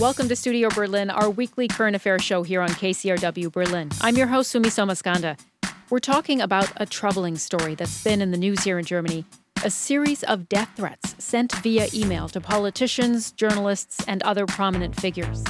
Welcome 0.00 0.28
to 0.28 0.36
Studio 0.36 0.68
Berlin, 0.68 1.10
our 1.10 1.28
weekly 1.28 1.66
current 1.66 1.96
affairs 1.96 2.22
show 2.22 2.44
here 2.44 2.62
on 2.62 2.68
KCRW 2.68 3.50
Berlin. 3.50 3.90
I'm 4.00 4.16
your 4.16 4.28
host, 4.28 4.52
Sumi 4.52 4.68
Somaskanda. 4.68 5.36
We're 5.90 5.98
talking 5.98 6.40
about 6.40 6.70
a 6.76 6.86
troubling 6.86 7.36
story 7.36 7.74
that's 7.74 8.04
been 8.04 8.22
in 8.22 8.30
the 8.30 8.36
news 8.36 8.62
here 8.62 8.78
in 8.78 8.84
Germany 8.84 9.24
a 9.64 9.70
series 9.70 10.22
of 10.22 10.48
death 10.48 10.70
threats 10.76 11.16
sent 11.18 11.52
via 11.56 11.88
email 11.92 12.28
to 12.28 12.40
politicians, 12.40 13.32
journalists, 13.32 14.04
and 14.06 14.22
other 14.22 14.46
prominent 14.46 14.94
figures. 14.94 15.42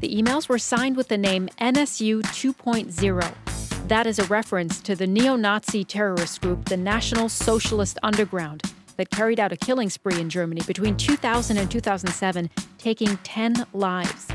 The 0.00 0.14
emails 0.14 0.46
were 0.46 0.58
signed 0.58 0.98
with 0.98 1.08
the 1.08 1.16
name 1.16 1.48
NSU 1.58 2.20
2.0. 2.20 3.88
That 3.88 4.06
is 4.06 4.18
a 4.18 4.24
reference 4.24 4.82
to 4.82 4.94
the 4.94 5.06
neo 5.06 5.36
Nazi 5.36 5.84
terrorist 5.84 6.42
group, 6.42 6.66
the 6.66 6.76
National 6.76 7.30
Socialist 7.30 7.98
Underground 8.02 8.62
that 9.00 9.08
carried 9.08 9.40
out 9.40 9.50
a 9.50 9.56
killing 9.56 9.88
spree 9.88 10.20
in 10.20 10.28
Germany 10.28 10.60
between 10.66 10.94
2000 10.94 11.56
and 11.56 11.70
2007, 11.70 12.50
taking 12.76 13.16
10 13.16 13.66
lives. 13.72 14.28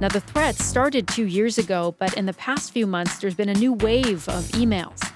Now, 0.00 0.08
the 0.08 0.20
threats 0.20 0.64
started 0.64 1.06
two 1.06 1.26
years 1.26 1.58
ago, 1.58 1.94
but 1.98 2.14
in 2.14 2.24
the 2.24 2.32
past 2.32 2.72
few 2.72 2.86
months, 2.86 3.18
there's 3.18 3.34
been 3.34 3.50
a 3.50 3.54
new 3.54 3.74
wave 3.74 4.26
of 4.30 4.44
emails. 4.52 5.06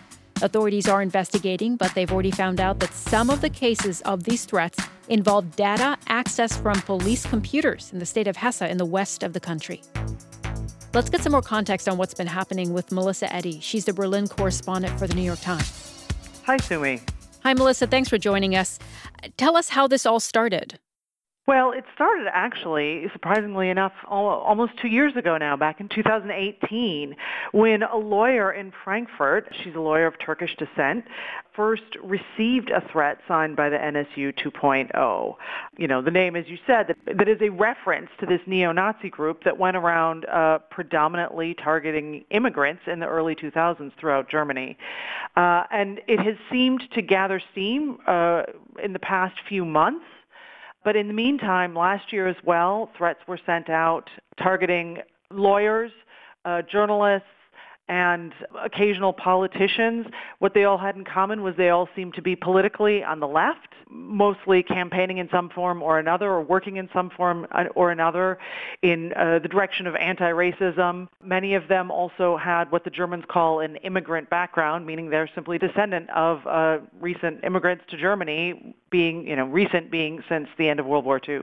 Authorities 0.43 0.89
are 0.89 1.01
investigating, 1.01 1.77
but 1.77 1.95
they've 1.95 2.13
already 2.13 2.33
found 2.33 2.61
out 2.61 2.81
that 2.81 2.93
some 2.93 3.31
of 3.31 3.41
the 3.41 3.49
cases 3.49 4.03
of 4.03 4.25
these 4.25 4.45
threats 4.45 4.79
involve 5.09 5.57
data 5.57 5.97
accessed 6.09 6.61
from 6.61 6.79
police 6.83 7.25
computers 7.25 7.93
in 7.95 7.99
the 7.99 8.07
state 8.07 8.29
of 8.29 8.37
Hesse 8.37 8.61
in 8.61 8.77
the 8.77 8.85
west 8.85 9.23
of 9.23 9.33
the 9.33 9.41
country. 9.41 9.83
Let's 10.93 11.09
get 11.09 11.23
some 11.23 11.33
more 11.33 11.41
context 11.41 11.89
on 11.89 11.97
what's 11.97 12.13
been 12.13 12.27
happening 12.27 12.75
with 12.75 12.93
Melissa 12.93 13.33
Eddy. 13.33 13.59
She's 13.61 13.87
the 13.87 13.95
Berlin 13.95 14.29
correspondent 14.29 14.99
for 14.99 15.07
the 15.07 15.15
New 15.15 15.23
York 15.23 15.41
Times. 15.41 16.07
Hi, 16.45 16.59
Sumi. 16.59 17.01
Hi, 17.43 17.55
Melissa. 17.55 17.89
Thanks 17.89 18.09
for 18.09 18.19
joining 18.19 18.55
us. 18.55 18.79
Tell 19.37 19.57
us 19.57 19.71
how 19.71 19.89
this 19.89 20.07
all 20.07 20.21
started. 20.21 20.79
Well, 21.45 21.73
it 21.73 21.83
started 21.93 22.29
actually, 22.33 23.09
surprisingly 23.13 23.69
enough, 23.69 23.93
almost 24.07 24.75
two 24.81 24.87
years 24.87 25.17
ago 25.17 25.37
now, 25.39 25.57
back 25.57 25.81
in 25.81 25.89
2018, 25.89 27.17
when 27.51 27.83
a 27.83 27.97
lawyer 27.97 28.53
in 28.53 28.73
Frankfurt, 28.85 29.53
she's 29.61 29.75
a 29.75 29.81
lawyer 29.81 30.07
of 30.07 30.15
Turkish 30.25 30.55
descent, 30.57 31.05
first 31.55 31.97
received 32.03 32.71
a 32.71 32.81
threat 32.91 33.19
signed 33.29 33.57
by 33.57 33.69
the 33.69 33.77
NSU 33.77 34.33
2.0. 34.35 35.37
You 35.77 35.89
know, 35.89 36.03
the 36.03 36.11
name, 36.11 36.37
as 36.37 36.49
you 36.49 36.59
said, 36.67 36.89
that, 36.89 37.19
that 37.19 37.29
is 37.29 37.39
a 37.41 37.51
reference 37.51 38.09
to 38.21 38.27
this 38.27 38.41
neo-Nazi 38.47 39.11
group 39.11 39.45
that 39.45 39.59
went 39.59 39.77
around 39.77 40.25
uh, 40.27 40.59
predominantly 40.71 41.55
targeting 41.55 42.25
immigrants 42.31 42.83
in 42.87 43.01
the 43.01 43.07
early 43.07 43.35
2000s 43.35 43.93
throughout 43.99 44.29
Germany. 44.31 44.77
Uh, 45.37 45.65
and 45.71 46.01
it 46.07 46.21
has 46.21 46.37
seemed 46.51 46.83
to 46.95 47.03
gather 47.03 47.41
steam 47.53 47.99
uh, 48.07 48.43
in 48.83 48.93
the 48.93 48.99
past 48.99 49.35
few 49.49 49.65
months. 49.65 50.05
But 50.85 50.97
in 50.97 51.07
the 51.07 51.15
meantime, 51.15 51.75
last 51.75 52.13
year 52.13 52.27
as 52.27 52.37
well, 52.45 52.91
threats 52.97 53.21
were 53.29 53.39
sent 53.47 53.71
out 53.71 54.11
targeting 54.43 54.99
lawyers, 55.31 55.93
uh, 56.45 56.63
journalists, 56.63 57.29
and 57.89 58.33
occasional 58.65 59.13
politicians. 59.13 60.07
What 60.39 60.55
they 60.55 60.65
all 60.65 60.79
had 60.79 60.97
in 60.97 61.05
common 61.05 61.43
was 61.43 61.55
they 61.57 61.71
all 61.71 61.89
seemed 61.95 62.15
to 62.15 62.23
be 62.23 62.37
politically 62.37 63.03
on 63.03 63.21
the 63.21 63.27
left, 63.27 63.69
mostly 63.91 64.63
campaigning 64.63 65.19
in 65.19 65.29
some 65.31 65.51
form 65.51 65.83
or 65.83 65.99
another, 65.99 66.31
or 66.31 66.43
working 66.43 66.77
in 66.77 66.89
some 66.93 67.11
form 67.11 67.47
or 67.75 67.91
another 67.91 68.39
in 68.83 69.13
uh, 69.15 69.41
the 69.41 69.49
direction 69.49 69.87
of 69.87 69.97
anti-racism. 69.97 71.09
Many 71.23 71.55
of 71.55 71.69
them 71.69 71.91
also 71.91 72.37
had 72.37 72.71
what 72.71 72.85
the 72.85 72.91
Germans 72.91 73.25
call 73.29 73.61
an 73.61 73.77
immigrant 73.77 74.31
background, 74.31 74.87
meaning 74.87 75.11
they're 75.11 75.31
simply 75.35 75.59
descendant 75.59 76.09
of 76.11 76.47
uh, 76.47 76.79
recent 77.01 77.45
immigrants 77.45 77.85
to 77.91 77.97
Germany, 77.97 78.77
being, 78.91 79.27
you 79.27 79.37
know, 79.37 79.47
recent 79.47 79.91
being 79.91 80.23
since 80.29 80.49
the 80.57 80.69
end 80.69 80.81
of 80.81 80.87
World 80.87 81.05
War 81.05 81.21
II. 81.29 81.41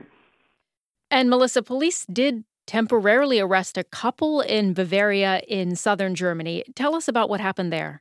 And 1.10 1.28
Melissa, 1.28 1.62
police 1.62 2.06
did 2.06 2.44
temporarily 2.70 3.40
arrest 3.40 3.76
a 3.76 3.82
couple 3.82 4.40
in 4.40 4.72
Bavaria 4.72 5.40
in 5.48 5.74
southern 5.74 6.14
Germany. 6.14 6.62
Tell 6.76 6.94
us 6.94 7.08
about 7.08 7.28
what 7.28 7.40
happened 7.40 7.72
there. 7.72 8.00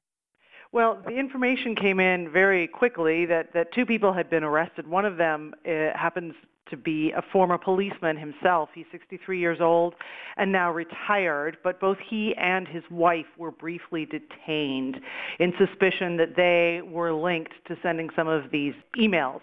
Well, 0.71 1.01
the 1.07 1.17
information 1.17 1.75
came 1.75 1.99
in 1.99 2.29
very 2.31 2.67
quickly 2.67 3.25
that, 3.25 3.51
that 3.55 3.73
two 3.73 3.87
people 3.87 4.13
had 4.13 4.29
been 4.29 4.43
arrested. 4.43 4.87
One 4.87 5.05
of 5.05 5.17
them 5.17 5.55
uh, 5.65 5.97
happens 5.97 6.35
to 6.69 6.77
be 6.77 7.11
a 7.11 7.21
former 7.31 7.57
policeman 7.57 8.17
himself. 8.17 8.69
He's 8.73 8.85
63 8.91 9.39
years 9.39 9.59
old 9.61 9.95
and 10.37 10.51
now 10.51 10.71
retired, 10.71 11.57
but 11.63 11.79
both 11.79 11.97
he 12.09 12.33
and 12.37 12.67
his 12.67 12.83
wife 12.89 13.25
were 13.37 13.51
briefly 13.51 14.05
detained 14.05 14.97
in 15.39 15.53
suspicion 15.57 16.17
that 16.17 16.35
they 16.35 16.81
were 16.87 17.13
linked 17.13 17.53
to 17.67 17.75
sending 17.83 18.09
some 18.15 18.27
of 18.27 18.51
these 18.51 18.73
emails. 18.97 19.41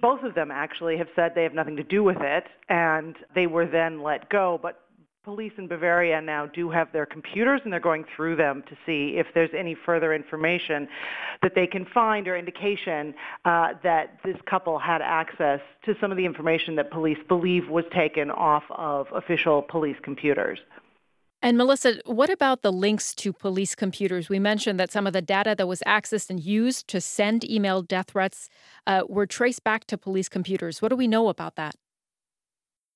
Both 0.00 0.22
of 0.22 0.34
them 0.34 0.50
actually 0.50 0.96
have 0.98 1.08
said 1.16 1.32
they 1.34 1.42
have 1.42 1.54
nothing 1.54 1.76
to 1.76 1.82
do 1.82 2.04
with 2.04 2.18
it, 2.20 2.44
and 2.68 3.16
they 3.34 3.46
were 3.46 3.66
then 3.66 4.02
let 4.02 4.28
go. 4.28 4.58
But 4.62 4.80
police 5.28 5.52
in 5.58 5.68
Bavaria 5.68 6.22
now 6.22 6.46
do 6.46 6.70
have 6.70 6.90
their 6.90 7.04
computers 7.04 7.60
and 7.62 7.70
they're 7.70 7.78
going 7.78 8.06
through 8.16 8.34
them 8.34 8.64
to 8.66 8.74
see 8.86 9.18
if 9.18 9.26
there's 9.34 9.50
any 9.54 9.76
further 9.84 10.14
information 10.14 10.88
that 11.42 11.52
they 11.54 11.66
can 11.66 11.84
find 11.84 12.26
or 12.26 12.34
indication 12.34 13.12
uh, 13.44 13.74
that 13.82 14.16
this 14.24 14.38
couple 14.48 14.78
had 14.78 15.02
access 15.02 15.60
to 15.84 15.94
some 16.00 16.10
of 16.10 16.16
the 16.16 16.24
information 16.24 16.76
that 16.76 16.90
police 16.90 17.18
believe 17.28 17.68
was 17.68 17.84
taken 17.94 18.30
off 18.30 18.62
of 18.70 19.06
official 19.14 19.60
police 19.60 19.98
computers. 20.02 20.60
And 21.42 21.58
Melissa, 21.58 22.00
what 22.06 22.30
about 22.30 22.62
the 22.62 22.72
links 22.72 23.14
to 23.16 23.34
police 23.34 23.74
computers? 23.74 24.30
We 24.30 24.38
mentioned 24.38 24.80
that 24.80 24.90
some 24.90 25.06
of 25.06 25.12
the 25.12 25.20
data 25.20 25.54
that 25.58 25.68
was 25.68 25.82
accessed 25.86 26.30
and 26.30 26.40
used 26.40 26.88
to 26.88 27.02
send 27.02 27.44
email 27.44 27.82
death 27.82 28.12
threats 28.12 28.48
uh, 28.86 29.02
were 29.06 29.26
traced 29.26 29.62
back 29.62 29.84
to 29.88 29.98
police 29.98 30.30
computers. 30.30 30.80
What 30.80 30.88
do 30.88 30.96
we 30.96 31.06
know 31.06 31.28
about 31.28 31.56
that? 31.56 31.74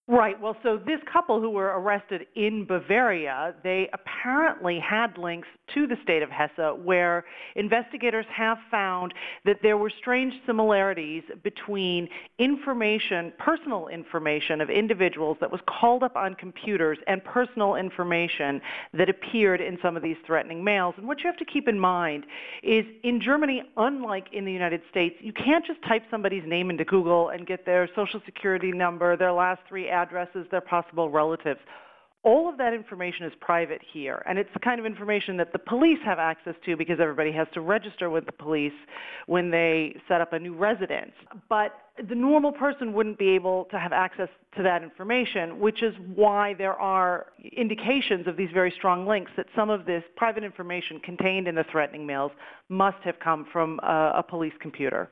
Right. 0.08 0.38
Well, 0.40 0.56
so 0.64 0.78
this 0.84 0.98
couple 1.10 1.40
who 1.40 1.48
were 1.48 1.78
arrested 1.78 2.26
in 2.34 2.64
Bavaria, 2.66 3.54
they 3.62 3.88
apparently 3.92 4.80
had 4.80 5.16
links 5.16 5.46
to 5.74 5.86
the 5.86 5.96
state 6.02 6.24
of 6.24 6.28
Hesse 6.28 6.76
where 6.82 7.24
investigators 7.54 8.26
have 8.28 8.58
found 8.68 9.14
that 9.44 9.58
there 9.62 9.76
were 9.76 9.90
strange 9.90 10.34
similarities 10.44 11.22
between 11.44 12.08
information, 12.40 13.32
personal 13.38 13.86
information 13.86 14.60
of 14.60 14.70
individuals 14.70 15.36
that 15.40 15.52
was 15.52 15.60
called 15.68 16.02
up 16.02 16.16
on 16.16 16.34
computers 16.34 16.98
and 17.06 17.24
personal 17.24 17.76
information 17.76 18.60
that 18.94 19.08
appeared 19.08 19.60
in 19.60 19.78
some 19.80 19.96
of 19.96 20.02
these 20.02 20.16
threatening 20.26 20.64
mails. 20.64 20.94
And 20.98 21.06
what 21.06 21.20
you 21.20 21.26
have 21.26 21.38
to 21.38 21.44
keep 21.44 21.68
in 21.68 21.78
mind 21.78 22.26
is 22.64 22.84
in 23.04 23.20
Germany, 23.20 23.62
unlike 23.76 24.26
in 24.32 24.44
the 24.44 24.52
United 24.52 24.82
States, 24.90 25.14
you 25.20 25.32
can't 25.32 25.64
just 25.64 25.80
type 25.86 26.02
somebody's 26.10 26.44
name 26.44 26.70
into 26.70 26.84
Google 26.84 27.28
and 27.28 27.46
get 27.46 27.64
their 27.64 27.88
social 27.94 28.20
security 28.26 28.72
number, 28.72 29.16
their 29.16 29.32
last 29.32 29.60
three 29.68 29.91
addresses, 29.92 30.46
their 30.50 30.60
possible 30.60 31.10
relatives. 31.10 31.60
All 32.24 32.48
of 32.48 32.56
that 32.58 32.72
information 32.72 33.26
is 33.26 33.32
private 33.40 33.80
here, 33.92 34.22
and 34.28 34.38
it's 34.38 34.48
the 34.54 34.60
kind 34.60 34.78
of 34.78 34.86
information 34.86 35.36
that 35.38 35.52
the 35.52 35.58
police 35.58 35.98
have 36.04 36.20
access 36.20 36.54
to 36.64 36.76
because 36.76 37.00
everybody 37.00 37.32
has 37.32 37.48
to 37.54 37.60
register 37.60 38.10
with 38.10 38.26
the 38.26 38.32
police 38.32 38.72
when 39.26 39.50
they 39.50 39.96
set 40.06 40.20
up 40.20 40.32
a 40.32 40.38
new 40.38 40.54
residence. 40.54 41.10
But 41.48 41.74
the 42.08 42.14
normal 42.14 42.52
person 42.52 42.92
wouldn't 42.92 43.18
be 43.18 43.30
able 43.30 43.64
to 43.72 43.78
have 43.78 43.92
access 43.92 44.28
to 44.56 44.62
that 44.62 44.84
information, 44.84 45.58
which 45.58 45.82
is 45.82 45.94
why 46.14 46.54
there 46.54 46.80
are 46.80 47.26
indications 47.56 48.28
of 48.28 48.36
these 48.36 48.50
very 48.54 48.70
strong 48.70 49.04
links 49.04 49.32
that 49.36 49.46
some 49.56 49.68
of 49.68 49.84
this 49.84 50.04
private 50.16 50.44
information 50.44 51.00
contained 51.00 51.48
in 51.48 51.56
the 51.56 51.64
threatening 51.72 52.06
mails 52.06 52.30
must 52.68 52.98
have 53.02 53.18
come 53.18 53.46
from 53.52 53.80
a, 53.82 54.12
a 54.18 54.22
police 54.22 54.54
computer. 54.60 55.10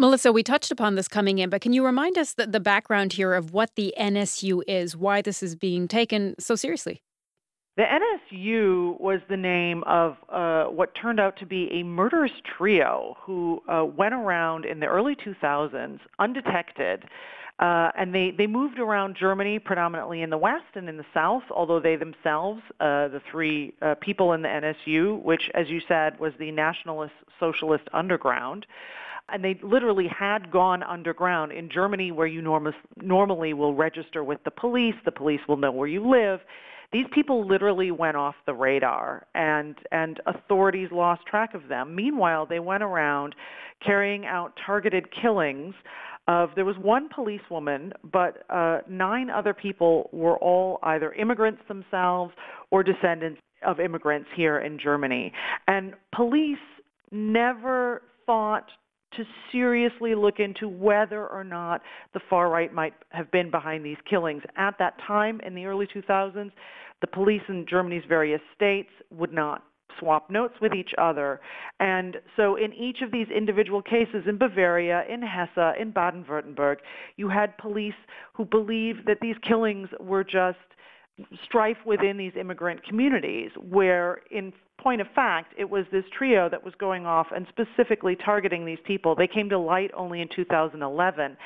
Melissa, 0.00 0.32
we 0.32 0.42
touched 0.42 0.70
upon 0.70 0.94
this 0.94 1.08
coming 1.08 1.40
in, 1.40 1.50
but 1.50 1.60
can 1.60 1.74
you 1.74 1.84
remind 1.84 2.16
us 2.16 2.32
the, 2.32 2.46
the 2.46 2.58
background 2.58 3.12
here 3.12 3.34
of 3.34 3.52
what 3.52 3.76
the 3.76 3.92
NSU 4.00 4.62
is, 4.66 4.96
why 4.96 5.20
this 5.20 5.42
is 5.42 5.54
being 5.54 5.86
taken 5.86 6.34
so 6.38 6.56
seriously? 6.56 7.02
The 7.76 7.82
NSU 7.82 8.98
was 8.98 9.20
the 9.28 9.36
name 9.36 9.84
of 9.84 10.16
uh, 10.30 10.64
what 10.72 10.94
turned 10.94 11.20
out 11.20 11.36
to 11.40 11.44
be 11.44 11.68
a 11.70 11.82
murderous 11.82 12.32
trio 12.56 13.18
who 13.20 13.60
uh, 13.68 13.84
went 13.84 14.14
around 14.14 14.64
in 14.64 14.80
the 14.80 14.86
early 14.86 15.14
2000s 15.14 15.98
undetected. 16.18 17.04
Uh, 17.58 17.90
and 17.94 18.14
they, 18.14 18.30
they 18.30 18.46
moved 18.46 18.78
around 18.78 19.18
Germany 19.20 19.58
predominantly 19.58 20.22
in 20.22 20.30
the 20.30 20.38
west 20.38 20.64
and 20.76 20.88
in 20.88 20.96
the 20.96 21.04
south, 21.12 21.42
although 21.50 21.78
they 21.78 21.96
themselves, 21.96 22.62
uh, 22.80 23.08
the 23.08 23.20
three 23.30 23.74
uh, 23.82 23.94
people 24.00 24.32
in 24.32 24.40
the 24.40 24.48
NSU, 24.48 25.22
which, 25.22 25.50
as 25.52 25.68
you 25.68 25.82
said, 25.86 26.18
was 26.18 26.32
the 26.38 26.50
Nationalist 26.52 27.12
Socialist 27.38 27.84
Underground, 27.92 28.64
and 29.32 29.44
they 29.44 29.58
literally 29.62 30.08
had 30.08 30.50
gone 30.50 30.82
underground 30.82 31.52
in 31.52 31.68
Germany 31.70 32.12
where 32.12 32.26
you 32.26 32.42
norm- 32.42 32.74
normally 32.96 33.52
will 33.52 33.74
register 33.74 34.24
with 34.24 34.42
the 34.44 34.50
police, 34.50 34.94
the 35.04 35.12
police 35.12 35.40
will 35.48 35.56
know 35.56 35.72
where 35.72 35.88
you 35.88 36.08
live. 36.08 36.40
These 36.92 37.06
people 37.12 37.46
literally 37.46 37.92
went 37.92 38.16
off 38.16 38.34
the 38.46 38.54
radar 38.54 39.26
and 39.34 39.76
and 39.92 40.20
authorities 40.26 40.88
lost 40.90 41.24
track 41.26 41.54
of 41.54 41.68
them. 41.68 41.94
Meanwhile, 41.94 42.46
they 42.46 42.58
went 42.58 42.82
around 42.82 43.34
carrying 43.84 44.26
out 44.26 44.58
targeted 44.66 45.06
killings 45.22 45.74
of 46.26 46.50
there 46.54 46.64
was 46.64 46.76
one 46.78 47.08
policewoman, 47.08 47.92
but 48.12 48.44
uh, 48.50 48.78
nine 48.88 49.30
other 49.30 49.54
people 49.54 50.10
were 50.12 50.36
all 50.38 50.78
either 50.82 51.12
immigrants 51.12 51.62
themselves 51.68 52.32
or 52.70 52.82
descendants 52.82 53.40
of 53.66 53.80
immigrants 53.80 54.28
here 54.36 54.60
in 54.60 54.78
Germany. 54.78 55.32
And 55.66 55.94
police 56.14 56.58
never 57.10 58.02
thought 58.26 58.66
to 59.16 59.24
seriously 59.50 60.14
look 60.14 60.38
into 60.38 60.68
whether 60.68 61.26
or 61.26 61.44
not 61.44 61.82
the 62.14 62.20
far 62.28 62.48
right 62.48 62.72
might 62.72 62.94
have 63.10 63.30
been 63.30 63.50
behind 63.50 63.84
these 63.84 63.96
killings. 64.08 64.42
At 64.56 64.76
that 64.78 64.94
time, 65.06 65.40
in 65.44 65.54
the 65.54 65.66
early 65.66 65.86
2000s, 65.86 66.50
the 67.00 67.06
police 67.06 67.42
in 67.48 67.66
Germany's 67.68 68.04
various 68.08 68.40
states 68.54 68.90
would 69.10 69.32
not 69.32 69.64
swap 69.98 70.30
notes 70.30 70.54
with 70.60 70.72
each 70.74 70.92
other. 70.98 71.40
And 71.78 72.16
so 72.36 72.56
in 72.56 72.72
each 72.72 73.02
of 73.02 73.10
these 73.10 73.26
individual 73.34 73.82
cases 73.82 74.24
in 74.26 74.38
Bavaria, 74.38 75.04
in 75.08 75.22
Hesse, 75.22 75.74
in 75.78 75.90
Baden-Württemberg, 75.90 76.76
you 77.16 77.28
had 77.28 77.56
police 77.58 77.94
who 78.32 78.44
believed 78.44 79.06
that 79.06 79.18
these 79.20 79.36
killings 79.46 79.88
were 79.98 80.24
just 80.24 80.58
strife 81.44 81.76
within 81.84 82.16
these 82.16 82.32
immigrant 82.38 82.82
communities 82.84 83.50
where 83.56 84.20
in 84.30 84.52
point 84.80 85.00
of 85.00 85.06
fact 85.14 85.54
it 85.58 85.68
was 85.68 85.84
this 85.92 86.04
trio 86.16 86.48
that 86.48 86.64
was 86.64 86.72
going 86.78 87.04
off 87.04 87.26
and 87.34 87.46
specifically 87.48 88.16
targeting 88.16 88.64
these 88.64 88.78
people 88.84 89.14
they 89.14 89.26
came 89.26 89.48
to 89.48 89.58
light 89.58 89.90
only 89.94 90.20
in 90.20 90.28
2011 90.34 91.36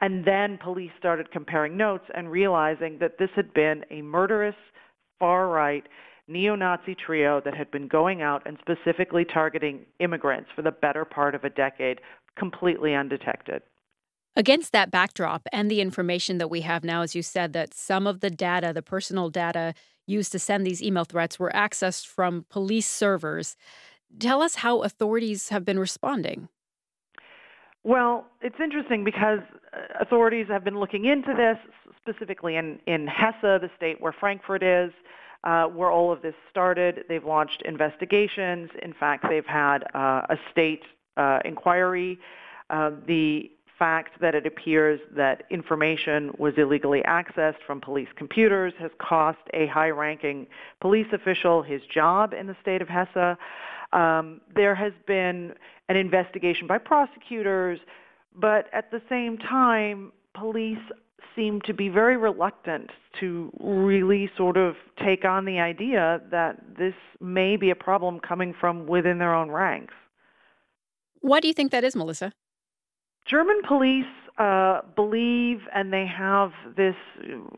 and 0.00 0.24
then 0.24 0.58
police 0.62 0.92
started 0.98 1.30
comparing 1.32 1.76
notes 1.76 2.04
and 2.14 2.30
realizing 2.30 2.96
that 2.98 3.18
this 3.18 3.30
had 3.34 3.52
been 3.54 3.84
a 3.90 4.00
murderous 4.02 4.54
far 5.18 5.48
right 5.48 5.84
neo-Nazi 6.28 6.94
trio 6.94 7.40
that 7.44 7.54
had 7.54 7.70
been 7.70 7.88
going 7.88 8.22
out 8.22 8.42
and 8.46 8.56
specifically 8.60 9.24
targeting 9.24 9.80
immigrants 10.00 10.48
for 10.54 10.62
the 10.62 10.70
better 10.70 11.04
part 11.04 11.34
of 11.34 11.44
a 11.44 11.50
decade, 11.50 12.00
completely 12.38 12.94
undetected. 12.94 13.62
Against 14.36 14.72
that 14.72 14.90
backdrop 14.90 15.46
and 15.52 15.70
the 15.70 15.80
information 15.80 16.38
that 16.38 16.50
we 16.50 16.62
have 16.62 16.82
now, 16.82 17.02
as 17.02 17.14
you 17.14 17.22
said, 17.22 17.52
that 17.52 17.72
some 17.72 18.06
of 18.06 18.20
the 18.20 18.30
data, 18.30 18.72
the 18.72 18.82
personal 18.82 19.30
data 19.30 19.74
used 20.06 20.32
to 20.32 20.38
send 20.38 20.66
these 20.66 20.82
email 20.82 21.04
threats, 21.04 21.38
were 21.38 21.52
accessed 21.54 22.06
from 22.06 22.44
police 22.50 22.88
servers. 22.88 23.56
Tell 24.18 24.42
us 24.42 24.56
how 24.56 24.82
authorities 24.82 25.50
have 25.50 25.64
been 25.64 25.78
responding. 25.78 26.48
Well, 27.84 28.26
it's 28.40 28.56
interesting 28.62 29.04
because 29.04 29.40
uh, 29.72 29.78
authorities 30.00 30.46
have 30.48 30.64
been 30.64 30.80
looking 30.80 31.04
into 31.04 31.34
this, 31.34 31.58
specifically 32.00 32.56
in, 32.56 32.80
in 32.86 33.06
Hesse, 33.06 33.40
the 33.42 33.70
state 33.76 34.00
where 34.00 34.12
Frankfurt 34.12 34.62
is 34.62 34.90
uh, 35.44 35.66
where 35.66 35.90
all 35.90 36.10
of 36.10 36.22
this 36.22 36.34
started. 36.50 37.04
They've 37.08 37.24
launched 37.24 37.62
investigations. 37.64 38.70
In 38.82 38.94
fact, 38.94 39.26
they've 39.28 39.46
had 39.46 39.84
uh, 39.94 40.22
a 40.28 40.36
state 40.50 40.82
uh, 41.16 41.40
inquiry. 41.44 42.18
Uh, 42.70 42.92
the 43.06 43.50
fact 43.78 44.20
that 44.20 44.34
it 44.34 44.46
appears 44.46 45.00
that 45.16 45.44
information 45.50 46.32
was 46.38 46.54
illegally 46.56 47.02
accessed 47.06 47.62
from 47.66 47.80
police 47.80 48.08
computers 48.16 48.72
has 48.78 48.90
cost 48.98 49.38
a 49.52 49.66
high-ranking 49.66 50.46
police 50.80 51.06
official 51.12 51.62
his 51.62 51.80
job 51.92 52.32
in 52.32 52.46
the 52.46 52.56
state 52.60 52.80
of 52.82 52.88
Hesse. 52.88 53.36
Um, 53.92 54.40
there 54.54 54.74
has 54.74 54.92
been 55.06 55.54
an 55.88 55.96
investigation 55.96 56.66
by 56.66 56.78
prosecutors, 56.78 57.78
but 58.34 58.68
at 58.72 58.90
the 58.90 59.02
same 59.08 59.38
time, 59.38 60.12
police 60.34 60.78
seem 61.36 61.60
to 61.62 61.74
be 61.74 61.88
very 61.88 62.16
reluctant 62.16 62.90
to 63.20 63.50
really 63.60 64.30
sort 64.36 64.56
of 64.56 64.76
take 65.04 65.24
on 65.24 65.44
the 65.44 65.58
idea 65.58 66.20
that 66.30 66.60
this 66.78 66.94
may 67.20 67.56
be 67.56 67.70
a 67.70 67.74
problem 67.74 68.20
coming 68.20 68.54
from 68.58 68.86
within 68.86 69.18
their 69.18 69.34
own 69.34 69.50
ranks. 69.50 69.94
Why 71.20 71.40
do 71.40 71.48
you 71.48 71.54
think 71.54 71.72
that 71.72 71.84
is, 71.84 71.96
Melissa? 71.96 72.32
German 73.26 73.60
police 73.66 74.04
uh, 74.36 74.80
believe 74.96 75.60
and 75.72 75.92
they 75.92 76.06
have 76.06 76.50
this, 76.76 76.96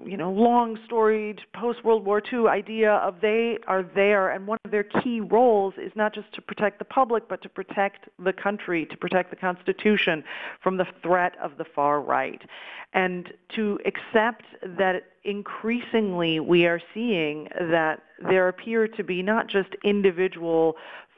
you 0.04 0.16
know, 0.16 0.30
long 0.30 0.78
storied 0.84 1.40
post 1.54 1.82
World 1.82 2.04
War 2.04 2.22
II 2.32 2.48
idea 2.48 2.92
of 2.92 3.14
they 3.22 3.56
are 3.66 3.82
there 3.94 4.30
and 4.30 4.46
one 4.46 4.58
of 4.62 4.70
their 4.70 4.84
key 4.84 5.20
roles 5.20 5.72
is 5.78 5.90
not 5.94 6.14
just 6.14 6.30
to 6.34 6.42
protect 6.42 6.78
the 6.78 6.84
public 6.84 7.28
but 7.28 7.42
to 7.42 7.48
protect 7.48 8.08
the 8.22 8.32
country, 8.32 8.84
to 8.86 8.96
protect 8.98 9.30
the 9.30 9.36
Constitution 9.36 10.22
from 10.62 10.76
the 10.76 10.86
threat 11.02 11.32
of 11.42 11.52
the 11.56 11.64
far 11.74 12.02
right. 12.02 12.42
And 12.92 13.32
to 13.54 13.78
accept 13.86 14.44
that 14.76 15.04
increasingly 15.24 16.40
we 16.40 16.66
are 16.66 16.80
seeing 16.92 17.48
that 17.58 18.02
there 18.28 18.48
appear 18.48 18.86
to 18.86 19.02
be 19.02 19.22
not 19.22 19.48
just 19.48 19.70
individual 19.82 20.76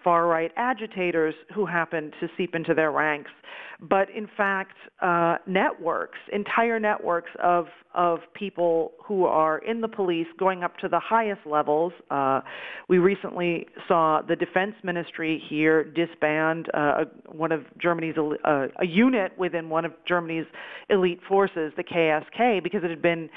far-right 0.08 0.50
agitators 0.56 1.34
who 1.54 1.66
happen 1.66 2.10
to 2.18 2.26
seep 2.34 2.54
into 2.54 2.72
their 2.72 2.90
ranks, 2.90 3.30
but 3.78 4.08
in 4.08 4.26
fact 4.38 4.72
uh, 5.02 5.36
networks, 5.46 6.16
entire 6.32 6.80
networks 6.80 7.30
of 7.42 7.66
of 7.94 8.20
people 8.32 8.92
who 9.04 9.26
are 9.26 9.58
in 9.58 9.82
the 9.82 9.88
police 9.88 10.26
going 10.38 10.64
up 10.64 10.78
to 10.78 10.88
the 10.88 10.98
highest 10.98 11.42
levels. 11.44 11.92
Uh, 12.10 12.40
we 12.88 12.96
recently 12.96 13.66
saw 13.86 14.22
the 14.26 14.34
defense 14.34 14.74
ministry 14.82 15.42
here 15.46 15.84
disband 15.84 16.70
uh, 16.72 17.04
one 17.26 17.52
of 17.52 17.66
Germany's 17.76 18.16
uh, 18.16 18.68
a 18.78 18.86
unit 18.86 19.32
within 19.36 19.68
one 19.68 19.84
of 19.84 19.92
Germany's 20.06 20.46
elite 20.88 21.20
forces, 21.28 21.70
the 21.76 21.84
KSK, 21.84 22.62
because 22.62 22.82
it 22.82 22.88
had 22.88 23.02
been 23.02 23.28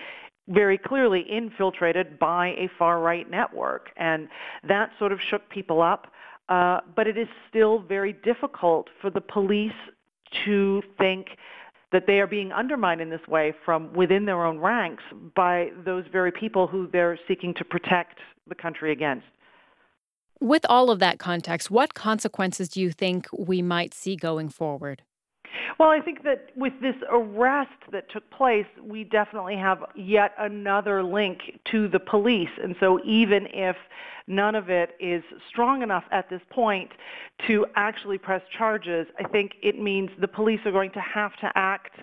very 0.48 0.78
clearly 0.78 1.22
infiltrated 1.30 2.18
by 2.18 2.48
a 2.50 2.70
far 2.80 3.02
right 3.02 3.30
network, 3.30 3.90
and 3.98 4.30
that 4.66 4.92
sort 5.00 5.12
of 5.12 5.20
shook 5.30 5.50
people 5.50 5.82
up. 5.82 6.08
Uh, 6.50 6.80
but 6.96 7.08
it 7.08 7.18
is 7.18 7.28
still 7.50 7.80
very 7.80 8.14
difficult 8.14 8.90
for 9.00 9.10
the 9.10 9.22
police 9.22 9.72
to 10.46 10.82
think 10.98 11.28
that 11.92 12.08
they 12.08 12.20
are 12.20 12.28
being 12.28 12.52
undermined 12.52 13.02
in 13.02 13.10
this 13.10 13.26
way 13.28 13.54
from 13.66 13.92
within 13.94 14.26
their 14.26 14.46
own 14.46 14.60
ranks 14.60 15.04
by 15.36 15.70
those 15.86 16.06
very 16.12 16.32
people 16.32 16.68
who 16.68 16.88
they're 16.92 17.20
seeking 17.28 17.54
to 17.54 17.66
protect 17.66 18.20
the 18.48 18.56
country 18.56 18.92
against. 18.92 19.26
With 20.40 20.66
all 20.68 20.90
of 20.90 21.00
that 21.00 21.20
context, 21.20 21.70
what 21.70 21.94
consequences 21.94 22.70
do 22.70 22.82
you 22.82 22.92
think 22.92 23.28
we 23.38 23.62
might 23.62 23.94
see 23.94 24.16
going 24.16 24.50
forward? 24.50 25.04
Well, 25.80 25.90
I 25.90 26.00
think 26.00 26.24
that 26.24 26.50
with 26.56 26.74
this 26.82 26.96
arrest 27.10 27.72
that 27.92 28.10
took 28.10 28.30
place, 28.32 28.66
we 28.82 29.04
definitely 29.04 29.56
have 29.58 29.84
yet 29.96 30.34
another 30.38 31.04
link 31.04 31.60
to 31.72 31.88
the 31.88 32.00
police. 32.00 32.50
And 32.62 32.76
so 32.80 33.00
even 33.04 33.48
if 33.48 33.76
none 34.28 34.56
of 34.56 34.70
it 34.70 34.96
is 35.00 35.24
strong 35.50 35.82
enough 35.82 36.04
at 36.12 36.30
this 36.30 36.42
point 36.50 36.92
to 37.48 37.66
actually 37.76 38.18
press 38.18 38.42
charges, 38.58 39.08
I 39.20 39.28
think 39.28 39.56
it 39.62 39.80
means 39.80 40.10
the 40.20 40.28
police 40.28 40.60
are 40.66 40.72
going 40.72 40.92
to 40.92 41.02
have 41.02 41.36
to 41.38 41.52
act 41.56 41.96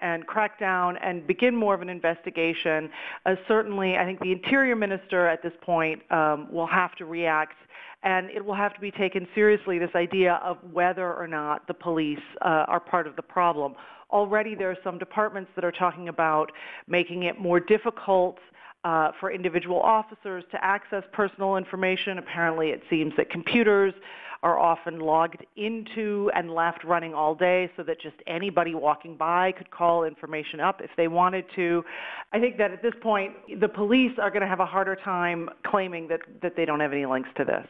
and 0.00 0.26
crack 0.26 0.58
down 0.58 0.96
and 0.96 1.26
begin 1.26 1.54
more 1.54 1.74
of 1.74 1.80
an 1.80 1.88
investigation. 1.88 2.90
Uh, 3.24 3.36
certainly, 3.46 3.96
I 3.96 4.04
think 4.04 4.20
the 4.20 4.32
Interior 4.32 4.74
Minister 4.74 5.28
at 5.28 5.42
this 5.42 5.52
point 5.62 6.02
um, 6.10 6.52
will 6.52 6.66
have 6.66 6.94
to 6.96 7.04
react 7.04 7.54
and 8.02 8.30
it 8.30 8.44
will 8.44 8.54
have 8.54 8.74
to 8.74 8.80
be 8.80 8.90
taken 8.90 9.26
seriously, 9.34 9.78
this 9.78 9.94
idea 9.94 10.40
of 10.42 10.58
whether 10.72 11.14
or 11.14 11.26
not 11.26 11.66
the 11.68 11.74
police 11.74 12.18
uh, 12.40 12.64
are 12.68 12.80
part 12.80 13.06
of 13.06 13.16
the 13.16 13.22
problem. 13.22 13.74
Already 14.10 14.54
there 14.54 14.70
are 14.70 14.78
some 14.84 14.98
departments 14.98 15.50
that 15.54 15.64
are 15.64 15.72
talking 15.72 16.08
about 16.08 16.50
making 16.86 17.24
it 17.24 17.38
more 17.38 17.60
difficult 17.60 18.38
uh, 18.84 19.12
for 19.20 19.30
individual 19.30 19.80
officers 19.80 20.44
to 20.50 20.64
access 20.64 21.04
personal 21.12 21.56
information. 21.56 22.18
Apparently 22.18 22.70
it 22.70 22.82
seems 22.90 23.12
that 23.16 23.30
computers 23.30 23.94
are 24.42 24.58
often 24.58 24.98
logged 24.98 25.46
into 25.56 26.28
and 26.34 26.50
left 26.50 26.82
running 26.82 27.14
all 27.14 27.32
day 27.32 27.70
so 27.76 27.84
that 27.84 28.00
just 28.00 28.16
anybody 28.26 28.74
walking 28.74 29.16
by 29.16 29.52
could 29.52 29.70
call 29.70 30.02
information 30.02 30.58
up 30.58 30.80
if 30.80 30.90
they 30.96 31.06
wanted 31.06 31.44
to. 31.54 31.84
I 32.32 32.40
think 32.40 32.58
that 32.58 32.72
at 32.72 32.82
this 32.82 32.94
point, 33.00 33.34
the 33.60 33.68
police 33.68 34.12
are 34.20 34.30
going 34.30 34.42
to 34.42 34.48
have 34.48 34.58
a 34.58 34.66
harder 34.66 34.96
time 34.96 35.48
claiming 35.64 36.08
that, 36.08 36.20
that 36.42 36.56
they 36.56 36.64
don't 36.64 36.80
have 36.80 36.92
any 36.92 37.06
links 37.06 37.28
to 37.36 37.44
this. 37.44 37.66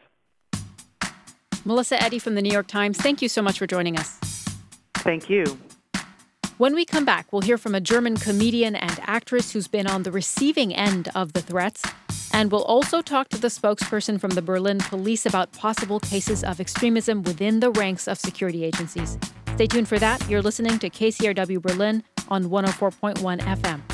Melissa 1.65 2.01
Eddy 2.01 2.19
from 2.19 2.35
the 2.35 2.41
New 2.41 2.51
York 2.51 2.67
Times, 2.67 2.97
thank 2.97 3.21
you 3.21 3.29
so 3.29 3.41
much 3.41 3.57
for 3.57 3.67
joining 3.67 3.97
us. 3.97 4.19
Thank 4.95 5.29
you. 5.29 5.57
When 6.57 6.75
we 6.75 6.85
come 6.85 7.03
back, 7.03 7.31
we'll 7.31 7.41
hear 7.41 7.57
from 7.57 7.73
a 7.73 7.81
German 7.81 8.15
comedian 8.15 8.75
and 8.75 8.99
actress 9.03 9.51
who's 9.51 9.67
been 9.67 9.87
on 9.87 10.03
the 10.03 10.11
receiving 10.11 10.73
end 10.73 11.09
of 11.15 11.33
the 11.33 11.41
threats. 11.41 11.83
And 12.31 12.51
we'll 12.51 12.63
also 12.63 13.01
talk 13.01 13.29
to 13.29 13.37
the 13.37 13.47
spokesperson 13.47 14.19
from 14.19 14.31
the 14.31 14.41
Berlin 14.41 14.79
police 14.79 15.25
about 15.25 15.51
possible 15.53 15.99
cases 15.99 16.43
of 16.43 16.59
extremism 16.59 17.23
within 17.23 17.59
the 17.59 17.71
ranks 17.71 18.07
of 18.07 18.19
security 18.19 18.63
agencies. 18.63 19.17
Stay 19.55 19.67
tuned 19.67 19.87
for 19.87 19.99
that. 19.99 20.27
You're 20.29 20.41
listening 20.41 20.79
to 20.79 20.89
KCRW 20.89 21.61
Berlin 21.61 22.03
on 22.29 22.45
104.1 22.45 23.39
FM. 23.39 23.92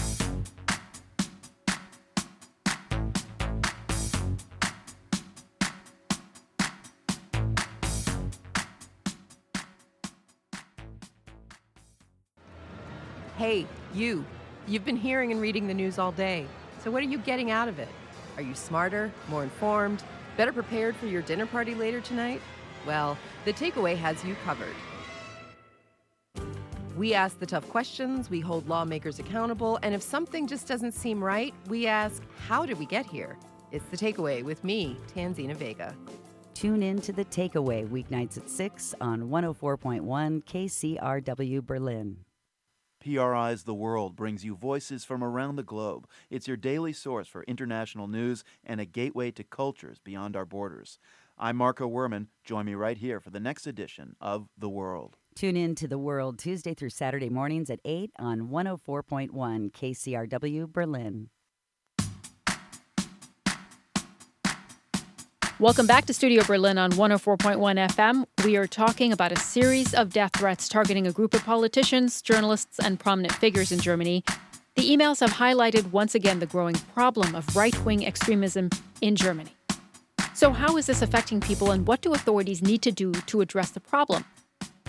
You. 13.99 14.25
You've 14.67 14.85
been 14.85 14.95
hearing 14.95 15.31
and 15.31 15.41
reading 15.41 15.67
the 15.67 15.73
news 15.73 15.99
all 15.99 16.11
day. 16.11 16.45
So 16.83 16.89
what 16.89 17.03
are 17.03 17.07
you 17.07 17.17
getting 17.17 17.51
out 17.51 17.67
of 17.67 17.77
it? 17.79 17.89
Are 18.37 18.41
you 18.41 18.55
smarter, 18.55 19.11
more 19.27 19.43
informed, 19.43 20.03
better 20.37 20.53
prepared 20.53 20.95
for 20.95 21.07
your 21.07 21.21
dinner 21.21 21.45
party 21.45 21.75
later 21.75 21.99
tonight? 21.99 22.41
Well, 22.87 23.17
the 23.43 23.51
takeaway 23.51 23.97
has 23.97 24.23
you 24.23 24.35
covered. 24.45 24.75
We 26.95 27.13
ask 27.13 27.39
the 27.39 27.45
tough 27.45 27.67
questions, 27.69 28.29
we 28.29 28.39
hold 28.39 28.67
lawmakers 28.67 29.19
accountable, 29.19 29.79
and 29.83 29.93
if 29.93 30.01
something 30.01 30.47
just 30.47 30.67
doesn't 30.67 30.93
seem 30.93 31.23
right, 31.23 31.53
we 31.67 31.87
ask, 31.87 32.23
how 32.47 32.65
did 32.65 32.79
we 32.79 32.85
get 32.85 33.05
here? 33.05 33.37
It's 33.71 33.85
the 33.85 33.97
takeaway 33.97 34.43
with 34.43 34.63
me, 34.63 34.97
Tanzina 35.15 35.55
Vega. 35.55 35.95
Tune 36.53 36.83
in 36.83 36.99
to 37.01 37.13
The 37.13 37.23
Takeaway 37.25 37.87
weeknights 37.87 38.37
at 38.37 38.49
6 38.49 38.95
on 38.99 39.29
104.1 39.29 40.43
KCRW 40.43 41.65
Berlin. 41.65 42.17
PRI's 42.99 43.63
The 43.63 43.73
World 43.73 44.15
brings 44.15 44.43
you 44.43 44.55
voices 44.55 45.05
from 45.05 45.23
around 45.23 45.55
the 45.55 45.63
globe. 45.63 46.07
It's 46.29 46.47
your 46.47 46.57
daily 46.57 46.91
source 46.91 47.27
for 47.27 47.43
international 47.43 48.07
news 48.07 48.43
and 48.63 48.81
a 48.81 48.85
gateway 48.85 49.31
to 49.31 49.43
cultures 49.43 49.99
beyond 49.99 50.35
our 50.35 50.45
borders. 50.45 50.99
I'm 51.37 51.55
Marco 51.55 51.89
Werman. 51.89 52.27
Join 52.43 52.65
me 52.65 52.73
right 52.73 52.97
here 52.97 53.21
for 53.21 53.29
the 53.29 53.39
next 53.39 53.65
edition 53.67 54.17
of 54.19 54.49
The 54.57 54.69
World. 54.69 55.15
Tune 55.35 55.55
in 55.55 55.75
to 55.75 55.87
The 55.87 55.97
World 55.97 56.37
Tuesday 56.37 56.73
through 56.73 56.89
Saturday 56.89 57.29
mornings 57.29 57.69
at 57.69 57.79
8 57.85 58.11
on 58.19 58.49
104.1 58.49 59.31
KCRW 59.71 60.71
Berlin. 60.71 61.29
Welcome 65.59 65.87
back 65.87 66.05
to 66.05 66.13
Studio 66.13 66.41
Berlin 66.45 66.77
on 66.77 66.93
104.1 66.93 67.57
FM. 67.89 68.23
We 68.45 68.55
are 68.55 68.65
talking 68.65 69.11
about 69.11 69.33
a 69.33 69.35
series 69.35 69.93
of 69.93 70.13
death 70.13 70.31
threats 70.37 70.69
targeting 70.69 71.05
a 71.05 71.11
group 71.11 71.33
of 71.33 71.43
politicians, 71.43 72.21
journalists, 72.21 72.79
and 72.79 72.97
prominent 72.97 73.33
figures 73.33 73.73
in 73.73 73.79
Germany. 73.79 74.23
The 74.77 74.89
emails 74.89 75.19
have 75.19 75.31
highlighted 75.31 75.91
once 75.91 76.15
again 76.15 76.39
the 76.39 76.45
growing 76.45 76.75
problem 76.95 77.35
of 77.35 77.57
right 77.57 77.77
wing 77.83 78.07
extremism 78.07 78.69
in 79.01 79.17
Germany. 79.17 79.51
So, 80.33 80.51
how 80.51 80.77
is 80.77 80.85
this 80.85 81.01
affecting 81.01 81.41
people, 81.41 81.71
and 81.71 81.85
what 81.85 81.99
do 81.99 82.13
authorities 82.13 82.61
need 82.61 82.81
to 82.83 82.91
do 82.93 83.11
to 83.11 83.41
address 83.41 83.71
the 83.71 83.81
problem? 83.81 84.23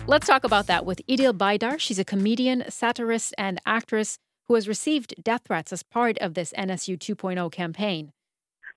Let's 0.07 0.25
talk 0.25 0.45
about 0.45 0.67
that 0.67 0.85
with 0.85 1.05
Idil 1.05 1.37
Baydar. 1.37 1.81
She's 1.81 1.99
a 1.99 2.05
comedian, 2.05 2.63
satirist, 2.69 3.33
and 3.37 3.59
actress 3.65 4.19
who 4.47 4.55
has 4.55 4.69
received 4.69 5.15
death 5.21 5.41
threats 5.43 5.73
as 5.73 5.83
part 5.83 6.17
of 6.19 6.33
this 6.33 6.53
NSU 6.57 6.97
2.0 6.97 7.51
campaign. 7.51 8.13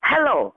Hello. 0.03 0.55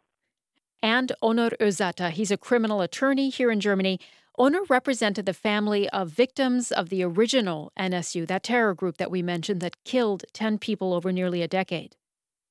And 0.81 1.11
Onur 1.23 1.57
Özata. 1.59 2.11
He's 2.11 2.31
a 2.31 2.37
criminal 2.37 2.81
attorney 2.81 3.29
here 3.29 3.51
in 3.51 3.59
Germany. 3.59 3.99
Onur 4.37 4.69
represented 4.69 5.25
the 5.25 5.33
family 5.33 5.89
of 5.89 6.09
victims 6.09 6.71
of 6.71 6.89
the 6.89 7.03
original 7.03 7.71
NSU, 7.77 8.27
that 8.27 8.43
terror 8.43 8.75
group 8.75 8.97
that 8.97 9.09
we 9.09 9.21
mentioned 9.21 9.61
that 9.61 9.83
killed 9.83 10.25
10 10.33 10.59
people 10.59 10.93
over 10.93 11.11
nearly 11.11 11.41
a 11.41 11.47
decade. 11.47 11.95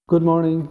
Good 0.08 0.22
morning. 0.22 0.68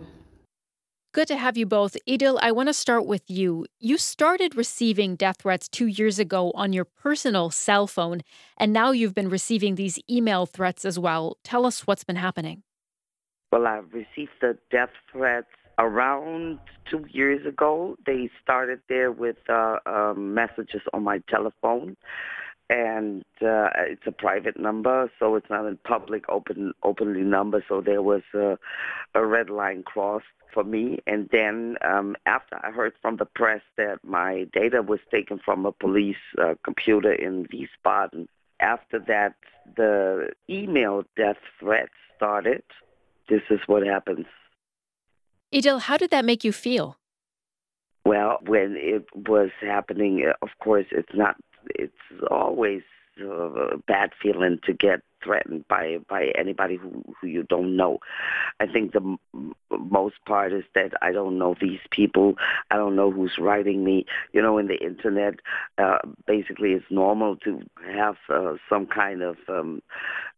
Good 1.13 1.29
to 1.29 1.37
have 1.37 1.55
you 1.55 1.65
both. 1.65 1.95
Idil, 2.05 2.37
I 2.41 2.51
want 2.51 2.67
to 2.67 2.73
start 2.73 3.05
with 3.05 3.31
you. 3.31 3.65
You 3.79 3.97
started 3.97 4.57
receiving 4.57 5.15
death 5.15 5.37
threats 5.39 5.69
two 5.69 5.87
years 5.87 6.19
ago 6.19 6.51
on 6.55 6.73
your 6.73 6.83
personal 6.83 7.49
cell 7.51 7.87
phone, 7.87 8.19
and 8.57 8.73
now 8.73 8.91
you've 8.91 9.15
been 9.15 9.29
receiving 9.29 9.75
these 9.75 9.97
email 10.11 10.45
threats 10.45 10.83
as 10.83 10.99
well. 10.99 11.37
Tell 11.41 11.65
us 11.65 11.87
what's 11.87 12.03
been 12.03 12.17
happening. 12.17 12.63
Well, 13.53 13.65
I've 13.65 13.93
received 13.93 14.31
the 14.41 14.57
death 14.69 14.89
threats 15.09 15.47
around 15.77 16.59
two 16.89 17.05
years 17.09 17.45
ago. 17.45 17.95
They 18.05 18.29
started 18.41 18.81
there 18.89 19.11
with 19.11 19.37
uh, 19.49 19.77
um, 19.85 20.33
messages 20.33 20.81
on 20.93 21.03
my 21.03 21.19
telephone 21.29 21.97
and 22.69 23.23
uh, 23.41 23.69
it's 23.75 24.07
a 24.07 24.11
private 24.11 24.59
number, 24.59 25.11
so 25.19 25.35
it's 25.35 25.49
not 25.49 25.67
a 25.67 25.75
public 25.87 26.27
open 26.29 26.73
openly 26.81 27.21
number. 27.21 27.63
So 27.69 27.79
there 27.81 28.01
was 28.01 28.23
a, 28.33 28.57
a 29.13 29.25
red 29.25 29.49
line 29.49 29.83
crossed 29.83 30.25
for 30.51 30.63
me. 30.63 30.99
And 31.05 31.29
then 31.31 31.75
um, 31.83 32.15
after 32.25 32.59
I 32.63 32.71
heard 32.71 32.93
from 33.01 33.17
the 33.17 33.25
press 33.25 33.61
that 33.77 33.99
my 34.03 34.47
data 34.51 34.81
was 34.81 34.99
taken 35.11 35.39
from 35.43 35.65
a 35.65 35.71
police 35.71 36.15
uh, 36.41 36.55
computer 36.63 37.13
in 37.13 37.47
Wiesbaden, 37.47 38.27
after 38.59 38.99
that 38.99 39.35
the 39.75 40.29
email 40.49 41.03
death 41.15 41.37
threats 41.59 41.93
started. 42.15 42.63
This 43.29 43.41
is 43.49 43.59
what 43.67 43.85
happens. 43.85 44.25
Idil, 45.55 45.79
how 45.79 45.95
did 45.95 46.11
that 46.11 46.25
make 46.25 46.43
you 46.43 46.51
feel? 46.51 46.97
Well, 48.03 48.39
when 48.45 48.75
it 48.77 49.05
was 49.15 49.51
happening, 49.61 50.29
of 50.41 50.49
course, 50.61 50.85
it's 50.91 51.13
not 51.13 51.37
it's 51.69 51.93
always 52.29 52.81
a 53.21 53.77
bad 53.87 54.11
feeling 54.21 54.59
to 54.65 54.73
get 54.73 54.99
threatened 55.23 55.65
by 55.69 55.97
by 56.09 56.27
anybody 56.37 56.75
who 56.75 57.03
who 57.19 57.27
you 57.27 57.43
don't 57.43 57.77
know. 57.77 57.99
I 58.59 58.67
think 58.67 58.91
the 58.91 58.99
m- 59.33 59.53
most 59.71 60.15
part 60.27 60.51
is 60.51 60.65
that 60.75 60.91
I 61.01 61.13
don't 61.13 61.39
know 61.39 61.55
these 61.59 61.79
people. 61.89 62.35
I 62.69 62.75
don't 62.75 62.97
know 62.97 63.09
who's 63.09 63.37
writing 63.39 63.83
me. 63.85 64.05
You 64.33 64.41
know, 64.41 64.57
in 64.57 64.67
the 64.67 64.77
internet, 64.77 65.35
uh, 65.77 65.99
basically, 66.27 66.73
it's 66.73 66.85
normal 66.91 67.37
to 67.37 67.61
have 67.91 68.17
uh, 68.29 68.55
some 68.69 68.85
kind 68.85 69.21
of 69.23 69.37
um, 69.47 69.81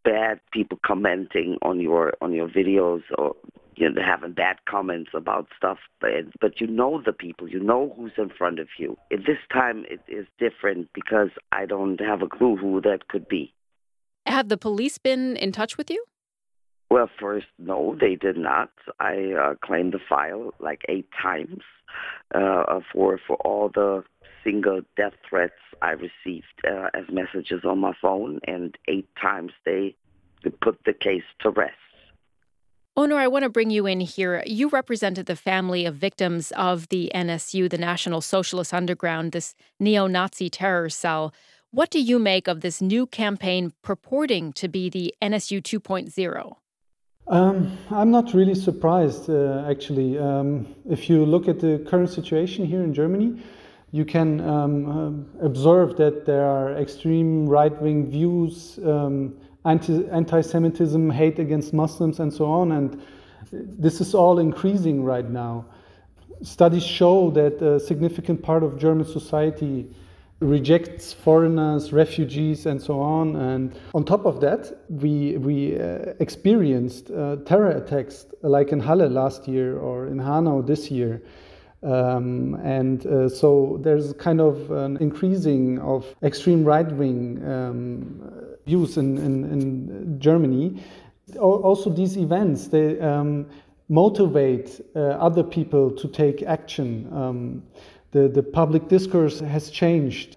bad 0.06 0.40
people 0.54 0.80
commenting 0.86 1.58
on 1.64 1.82
your 1.82 2.14
on 2.22 2.34
your 2.34 2.48
videos 2.48 3.02
or 3.18 3.36
you 3.78 3.90
know, 3.90 4.02
having 4.04 4.34
bad 4.34 4.58
comments 4.66 5.12
about 5.14 5.48
stuff, 5.56 5.78
but 6.02 6.10
but 6.42 6.60
you 6.60 6.68
know 6.68 7.02
the 7.06 7.14
people, 7.14 7.48
you 7.48 7.60
know 7.60 7.94
who's 7.96 8.12
in 8.18 8.30
front 8.30 8.60
of 8.60 8.68
you. 8.78 8.98
At 9.12 9.20
this 9.20 9.38
time, 9.54 9.86
it 9.90 10.02
is 10.08 10.26
different 10.40 10.90
because 10.94 11.30
I 11.52 11.66
don't 11.66 12.00
have 12.02 12.22
a 12.22 12.28
clue 12.28 12.58
who 12.58 12.82
that 12.82 13.08
could 13.08 13.28
be. 13.28 13.54
Have 14.26 14.50
the 14.50 14.58
police 14.58 14.98
been 14.98 15.38
in 15.38 15.52
touch 15.52 15.78
with 15.78 15.90
you? 15.90 16.04
Well, 16.90 17.10
first, 17.20 17.48
no, 17.60 17.96
they 18.00 18.16
did 18.16 18.38
not. 18.38 18.72
I 19.00 19.34
uh, 19.34 19.56
claimed 19.64 19.94
the 19.94 20.00
file 20.10 20.54
like 20.60 20.82
eight 20.90 21.10
times 21.22 21.62
uh, 22.34 22.80
for 22.92 23.20
for 23.28 23.36
all 23.38 23.70
the 23.74 24.04
single 24.44 24.82
death 24.96 25.14
threats 25.30 25.60
I 25.82 25.92
received 25.92 26.46
uh, 26.66 26.90
as 26.94 27.04
messages 27.12 27.62
on 27.64 27.80
my 27.80 27.94
phone, 28.02 28.40
and 28.48 28.76
eight 28.88 29.10
times 29.22 29.52
they, 29.66 29.96
they 30.44 30.50
put 30.50 30.80
the 30.86 30.94
case 30.94 31.24
to 31.42 31.50
rest. 31.50 31.76
Onur, 32.98 33.18
I 33.18 33.28
want 33.28 33.44
to 33.44 33.50
bring 33.50 33.70
you 33.70 33.86
in 33.86 34.00
here. 34.00 34.42
You 34.48 34.70
represented 34.70 35.28
the 35.28 35.36
family 35.36 35.86
of 35.86 35.94
victims 35.94 36.52
of 36.54 36.90
the 36.90 37.12
NSU, 37.14 37.70
the 37.70 37.78
National 37.78 38.22
Socialist 38.22 38.74
Underground, 38.74 39.34
this 39.34 39.54
neo 39.80 40.08
Nazi 40.08 40.50
terror 40.50 40.90
cell. 40.90 41.32
What 41.70 41.92
do 41.92 42.02
you 42.02 42.18
make 42.18 42.48
of 42.48 42.62
this 42.62 42.82
new 42.82 43.06
campaign 43.06 43.72
purporting 43.84 44.52
to 44.54 44.68
be 44.68 44.90
the 44.90 45.14
NSU 45.22 45.62
2.0? 45.62 46.56
Um, 47.28 47.78
I'm 47.92 48.10
not 48.10 48.34
really 48.34 48.56
surprised, 48.56 49.30
uh, 49.30 49.64
actually. 49.70 50.18
Um, 50.18 50.66
if 50.90 51.08
you 51.08 51.24
look 51.24 51.48
at 51.48 51.60
the 51.60 51.86
current 51.88 52.10
situation 52.10 52.66
here 52.66 52.82
in 52.82 52.96
Germany, 52.96 53.40
you 53.92 54.06
can 54.06 54.42
um, 54.42 55.28
uh, 55.40 55.46
observe 55.46 55.98
that 55.98 56.26
there 56.26 56.48
are 56.48 56.76
extreme 56.76 57.46
right 57.46 57.80
wing 57.80 58.10
views 58.10 58.80
um, 58.84 59.36
anti 59.66 60.42
Semitism, 60.42 61.10
hate 61.10 61.40
against 61.40 61.74
Muslims, 61.74 62.20
and 62.20 62.34
so 62.34 62.46
on. 62.46 62.72
And 62.72 63.02
this 63.52 64.02
is 64.02 64.14
all 64.14 64.40
increasing 64.40 65.04
right 65.04 65.30
now. 65.30 65.66
Studies 66.42 66.86
show 66.86 67.32
that 67.32 67.62
a 67.62 67.80
significant 67.80 68.42
part 68.42 68.64
of 68.64 68.78
German 68.78 69.06
society 69.06 69.90
rejects 70.40 71.14
foreigners, 71.14 71.92
refugees, 71.92 72.66
and 72.68 72.80
so 72.82 73.00
on. 73.00 73.36
And 73.36 73.76
on 73.96 74.04
top 74.04 74.26
of 74.26 74.40
that, 74.42 74.78
we, 74.90 75.38
we 75.38 75.80
uh, 75.80 76.14
experienced 76.20 77.10
uh, 77.10 77.38
terror 77.38 77.72
attacks 77.72 78.28
like 78.44 78.72
in 78.72 78.80
Halle 78.80 79.10
last 79.10 79.48
year 79.48 79.80
or 79.80 80.08
in 80.08 80.20
Hanau 80.20 80.62
this 80.62 80.92
year. 80.92 81.22
Um, 81.88 82.56
and 82.66 83.06
uh, 83.06 83.30
so 83.30 83.80
there's 83.82 84.12
kind 84.14 84.42
of 84.42 84.70
an 84.72 84.98
increasing 84.98 85.80
of 85.80 86.06
extreme 86.22 86.66
right 86.66 86.92
wing 86.92 87.42
um, 87.48 88.30
views 88.66 88.98
in, 88.98 89.18
in, 89.18 89.46
in, 89.46 90.20
Germany. 90.20 90.84
Also, 91.40 91.90
these 91.90 92.18
events 92.18 92.68
they 92.68 93.00
um, 93.00 93.46
motivate 93.88 94.82
uh, 94.96 95.00
other 95.00 95.44
people 95.44 95.90
to 95.92 96.10
take 96.10 96.44
action. 96.44 97.08
Um, 97.14 97.64
the, 98.12 98.28
the 98.28 98.44
public 98.44 98.90
discourse 98.90 99.40
has 99.40 99.70
changed. 99.70 100.36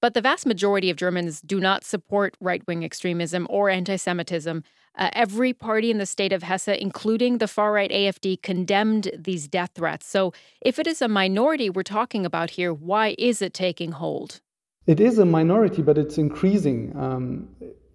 But 0.00 0.14
the 0.14 0.22
vast 0.22 0.46
majority 0.46 0.90
of 0.90 0.96
Germans 0.96 1.40
do 1.42 1.60
not 1.60 1.84
support 1.84 2.36
right 2.40 2.66
wing 2.66 2.82
extremism 2.82 3.46
or 3.50 3.70
anti 3.70 3.96
Semitism. 3.96 4.64
Uh, 4.96 5.08
every 5.12 5.52
party 5.52 5.90
in 5.90 5.98
the 5.98 6.06
state 6.06 6.32
of 6.32 6.42
Hesse, 6.42 6.68
including 6.68 7.38
the 7.38 7.46
far 7.46 7.72
right 7.72 7.90
AFD, 7.90 8.42
condemned 8.42 9.10
these 9.16 9.46
death 9.46 9.70
threats. 9.74 10.06
So, 10.06 10.32
if 10.60 10.78
it 10.78 10.86
is 10.86 11.00
a 11.00 11.08
minority 11.08 11.70
we're 11.70 11.82
talking 11.84 12.26
about 12.26 12.50
here, 12.50 12.74
why 12.74 13.14
is 13.16 13.40
it 13.40 13.54
taking 13.54 13.92
hold? 13.92 14.40
It 14.86 14.98
is 14.98 15.18
a 15.18 15.24
minority, 15.24 15.82
but 15.82 15.96
it's 15.96 16.18
increasing. 16.18 16.92
Um, 16.98 17.48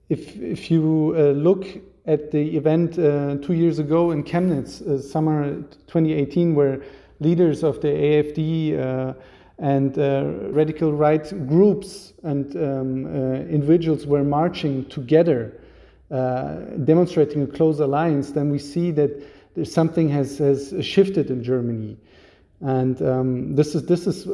if, 0.10 0.38
if 0.38 0.72
you 0.72 1.14
uh, 1.18 1.32
look 1.32 1.68
at 2.06 2.32
the 2.32 2.56
event 2.56 2.98
uh, 2.98 3.38
two 3.38 3.54
years 3.54 3.80
ago 3.80 4.12
in 4.12 4.24
Chemnitz, 4.24 4.82
uh, 4.82 5.02
summer 5.02 5.62
2018, 5.88 6.56
where 6.56 6.82
leaders 7.20 7.64
of 7.64 7.82
the 7.82 7.88
AFD 7.88 8.80
uh, 8.80 9.14
and 9.58 9.98
uh, 9.98 10.26
radical 10.52 10.94
right 10.94 11.28
groups 11.48 12.14
and 12.24 12.56
um, 12.56 13.08
individuals 13.50 14.06
were 14.06 14.24
marching 14.24 14.86
together 14.86 15.60
uh, 16.16 16.56
demonstrating 16.92 17.42
a 17.44 17.48
close 17.48 17.80
alliance, 17.80 18.32
then 18.32 18.50
we 18.50 18.60
see 18.60 18.92
that 18.92 19.12
something 19.64 20.08
has, 20.10 20.38
has 20.38 20.74
shifted 20.82 21.30
in 21.30 21.44
Germany. 21.44 21.98
And 22.62 23.02
um, 23.02 23.56
this 23.56 23.76
is, 23.76 23.86
this 23.86 24.08
is 24.08 24.26
uh, 24.28 24.32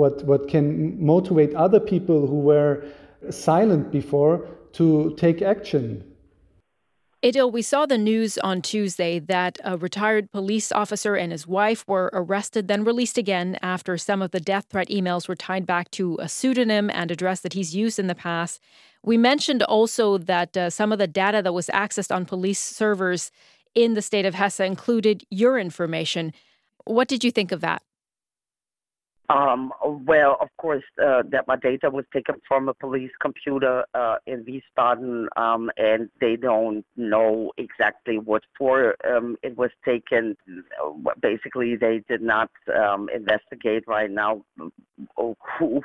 what, 0.00 0.24
what 0.24 0.48
can 0.48 0.66
motivate 1.04 1.54
other 1.54 1.80
people 1.80 2.26
who 2.26 2.40
were 2.40 2.84
silent 3.30 3.90
before 3.90 4.46
to 4.72 5.14
take 5.16 5.40
action. 5.40 6.04
Idil, 7.22 7.50
we 7.50 7.62
saw 7.62 7.86
the 7.86 7.96
news 7.96 8.36
on 8.36 8.60
Tuesday 8.60 9.18
that 9.18 9.58
a 9.64 9.78
retired 9.78 10.30
police 10.30 10.70
officer 10.70 11.14
and 11.14 11.32
his 11.32 11.46
wife 11.46 11.82
were 11.88 12.10
arrested, 12.12 12.68
then 12.68 12.84
released 12.84 13.16
again 13.16 13.56
after 13.62 13.96
some 13.96 14.20
of 14.20 14.30
the 14.30 14.40
death 14.40 14.66
threat 14.68 14.90
emails 14.90 15.26
were 15.26 15.34
tied 15.34 15.66
back 15.66 15.90
to 15.92 16.18
a 16.20 16.28
pseudonym 16.28 16.90
and 16.92 17.10
address 17.10 17.40
that 17.40 17.54
he's 17.54 17.74
used 17.74 17.98
in 17.98 18.08
the 18.08 18.14
past. 18.14 18.60
We 19.04 19.18
mentioned 19.18 19.62
also 19.62 20.16
that 20.16 20.56
uh, 20.56 20.70
some 20.70 20.90
of 20.90 20.98
the 20.98 21.06
data 21.06 21.42
that 21.42 21.52
was 21.52 21.66
accessed 21.68 22.14
on 22.14 22.24
police 22.24 22.58
servers 22.58 23.30
in 23.74 23.92
the 23.92 24.00
state 24.00 24.24
of 24.24 24.34
Hesse 24.34 24.60
included 24.60 25.24
your 25.30 25.58
information. 25.58 26.32
What 26.86 27.06
did 27.06 27.22
you 27.22 27.30
think 27.30 27.52
of 27.52 27.60
that? 27.60 27.82
Um, 29.30 29.72
well, 29.82 30.36
of 30.40 30.48
course, 30.58 30.84
uh, 31.02 31.22
that 31.30 31.46
my 31.48 31.56
data 31.56 31.88
was 31.88 32.04
taken 32.12 32.34
from 32.46 32.68
a 32.68 32.74
police 32.74 33.10
computer 33.22 33.84
uh, 33.94 34.16
in 34.26 34.44
Wiesbaden, 34.44 35.26
um, 35.38 35.70
and 35.78 36.10
they 36.20 36.36
don't 36.36 36.84
know 36.96 37.50
exactly 37.56 38.18
what 38.18 38.42
for 38.58 38.94
um, 39.08 39.36
it 39.42 39.56
was 39.56 39.70
taken. 39.82 40.36
Basically, 41.22 41.74
they 41.74 42.02
did 42.06 42.20
not 42.20 42.50
um, 42.78 43.08
investigate 43.14 43.84
right 43.86 44.10
now 44.10 44.44
who, 45.16 45.34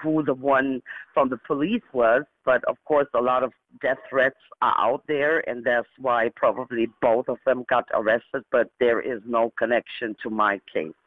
who 0.01 0.23
the 0.23 0.33
one 0.33 0.81
from 1.13 1.29
the 1.29 1.37
police 1.37 1.83
was. 1.93 2.23
But 2.43 2.63
of 2.65 2.75
course, 2.83 3.07
a 3.13 3.21
lot 3.21 3.43
of 3.43 3.53
death 3.81 3.99
threats 4.09 4.39
are 4.61 4.75
out 4.77 5.03
there, 5.07 5.47
and 5.49 5.63
that's 5.63 5.87
why 5.97 6.29
probably 6.35 6.87
both 7.01 7.29
of 7.29 7.37
them 7.45 7.63
got 7.69 7.85
arrested. 7.93 8.43
But 8.51 8.69
there 8.81 8.99
is 8.99 9.21
no 9.25 9.53
connection 9.57 10.15
to 10.23 10.29
my 10.29 10.59
case. 10.73 10.98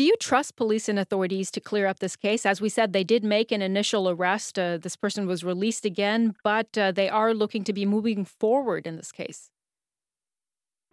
Do 0.00 0.06
you 0.06 0.16
trust 0.18 0.56
police 0.56 0.88
and 0.88 0.98
authorities 0.98 1.50
to 1.50 1.60
clear 1.60 1.86
up 1.86 1.98
this 1.98 2.16
case? 2.16 2.46
As 2.46 2.58
we 2.58 2.70
said, 2.70 2.94
they 2.94 3.04
did 3.04 3.22
make 3.22 3.52
an 3.52 3.60
initial 3.60 4.08
arrest. 4.08 4.58
Uh, 4.58 4.78
this 4.78 4.96
person 4.96 5.26
was 5.26 5.44
released 5.44 5.84
again, 5.84 6.34
but 6.42 6.78
uh, 6.78 6.90
they 6.90 7.10
are 7.10 7.34
looking 7.34 7.64
to 7.64 7.74
be 7.74 7.84
moving 7.84 8.24
forward 8.24 8.86
in 8.86 8.96
this 8.96 9.12
case. 9.12 9.50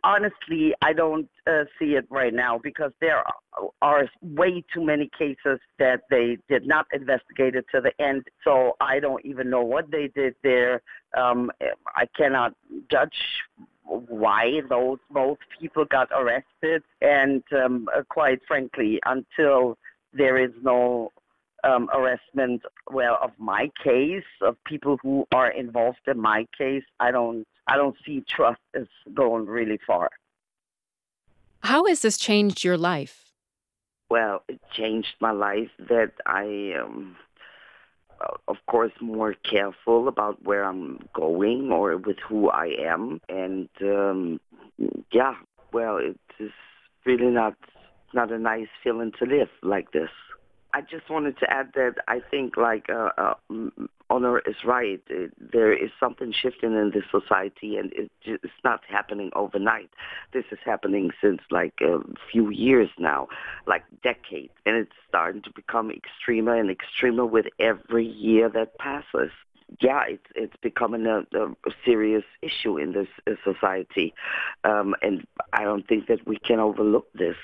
Honestly, 0.04 0.74
I 0.82 0.92
don't 0.92 1.30
uh, 1.50 1.64
see 1.80 1.96
it 1.96 2.06
right 2.10 2.34
now 2.34 2.60
because 2.62 2.92
there 3.00 3.24
are 3.82 4.10
way 4.22 4.62
too 4.74 4.84
many 4.84 5.10
cases 5.18 5.60
that 5.80 6.02
they 6.10 6.38
did 6.50 6.68
not 6.68 6.86
investigate 6.92 7.56
it 7.56 7.64
to 7.74 7.80
the 7.80 7.94
end. 8.04 8.26
So 8.44 8.76
I 8.82 9.00
don't 9.00 9.24
even 9.26 9.50
know 9.50 9.64
what 9.64 9.90
they 9.90 10.10
did 10.14 10.36
there. 10.44 10.82
Um, 11.18 11.50
I 11.96 12.08
cannot 12.18 12.56
judge 12.92 13.16
why 13.88 14.62
those 14.70 15.00
both 15.10 15.38
people 15.60 15.86
got 15.86 16.10
arrested, 16.12 16.84
and 17.02 17.44
um, 17.54 17.88
uh, 17.96 18.04
quite 18.10 18.40
frankly, 18.48 19.00
until 19.06 19.78
there 20.14 20.38
is 20.38 20.52
no 20.62 21.12
um, 21.64 21.90
arrestment, 21.94 22.62
well, 22.92 23.18
of 23.22 23.32
my 23.38 23.72
case, 23.84 24.24
of 24.42 24.56
people 24.66 24.98
who 25.02 25.26
are 25.34 25.52
involved 25.52 26.00
in 26.08 26.20
my 26.20 26.46
case, 26.58 26.84
I 27.00 27.12
don't, 27.12 27.46
I 27.68 27.76
don't 27.76 27.96
see 28.06 28.24
trust 28.28 28.62
is 28.74 28.88
going 29.14 29.46
really 29.46 29.80
far. 29.86 30.10
How 31.62 31.86
has 31.86 32.02
this 32.02 32.18
changed 32.18 32.64
your 32.64 32.78
life? 32.78 33.32
Well, 34.10 34.44
it 34.48 34.62
changed 34.72 35.16
my 35.20 35.32
life 35.32 35.70
that 35.90 36.14
I 36.26 36.74
um, 36.82 37.18
of 38.48 38.58
course, 38.68 38.92
more 39.02 39.34
careful 39.34 40.08
about 40.08 40.44
where 40.44 40.64
I'm 40.64 41.00
going 41.14 41.72
or 41.72 41.98
with 41.98 42.18
who 42.28 42.50
I 42.50 42.76
am. 42.80 43.22
And 43.30 43.70
um, 43.82 44.40
yeah, 45.12 45.36
well, 45.72 46.00
it's 46.00 46.54
really 47.06 47.32
not 47.32 47.56
not 48.14 48.32
a 48.32 48.40
nice 48.40 48.68
feeling 48.84 49.12
to 49.20 49.26
live 49.26 49.50
like 49.62 49.92
this. 49.92 50.10
I 50.74 50.82
just 50.82 51.10
wanted 51.10 51.38
to 51.40 51.50
add 51.50 51.72
that 51.76 51.96
I 52.08 52.22
think 52.32 52.58
like 52.58 52.90
uh, 52.90 53.10
uh, 53.18 53.34
Onur 54.18 54.40
is 54.48 54.56
right. 54.66 55.02
There 55.40 55.74
is 55.74 55.92
something 56.00 56.34
shifting 56.34 56.74
in 56.74 56.92
this 56.94 57.04
society, 57.12 57.78
and 57.78 57.92
it's 58.26 58.54
not 58.64 58.82
happening 58.88 59.32
overnight. 59.36 59.90
This 60.34 60.46
is 60.52 60.60
happening 60.66 61.12
since 61.22 61.42
like 61.52 61.74
a 61.82 62.00
few 62.32 62.50
years 62.50 62.90
now, 62.98 63.28
like 63.66 63.84
decades, 64.04 64.54
and 64.66 64.76
it's 64.76 64.92
starting 65.08 65.42
to 65.44 65.52
become 65.52 65.92
extremer 65.92 66.56
and 66.56 66.70
extremer 66.70 67.26
with 67.26 67.46
every 67.60 68.08
year 68.08 68.50
that 68.50 68.78
passes 68.78 69.32
yeah, 69.82 70.04
it's 70.08 70.26
it's 70.36 70.56
becoming 70.62 71.06
a, 71.06 71.20
a, 71.38 71.72
serious 71.84 72.24
issue 72.42 72.78
in 72.78 72.94
this 72.94 73.08
uh, 73.28 73.32
society, 73.44 74.14
um, 74.64 74.96
and 75.02 75.28
I 75.52 75.64
don't 75.64 75.86
think 75.88 76.08
that 76.08 76.26
we 76.26 76.38
can 76.38 76.60
overlook 76.60 77.12
this. 77.14 77.36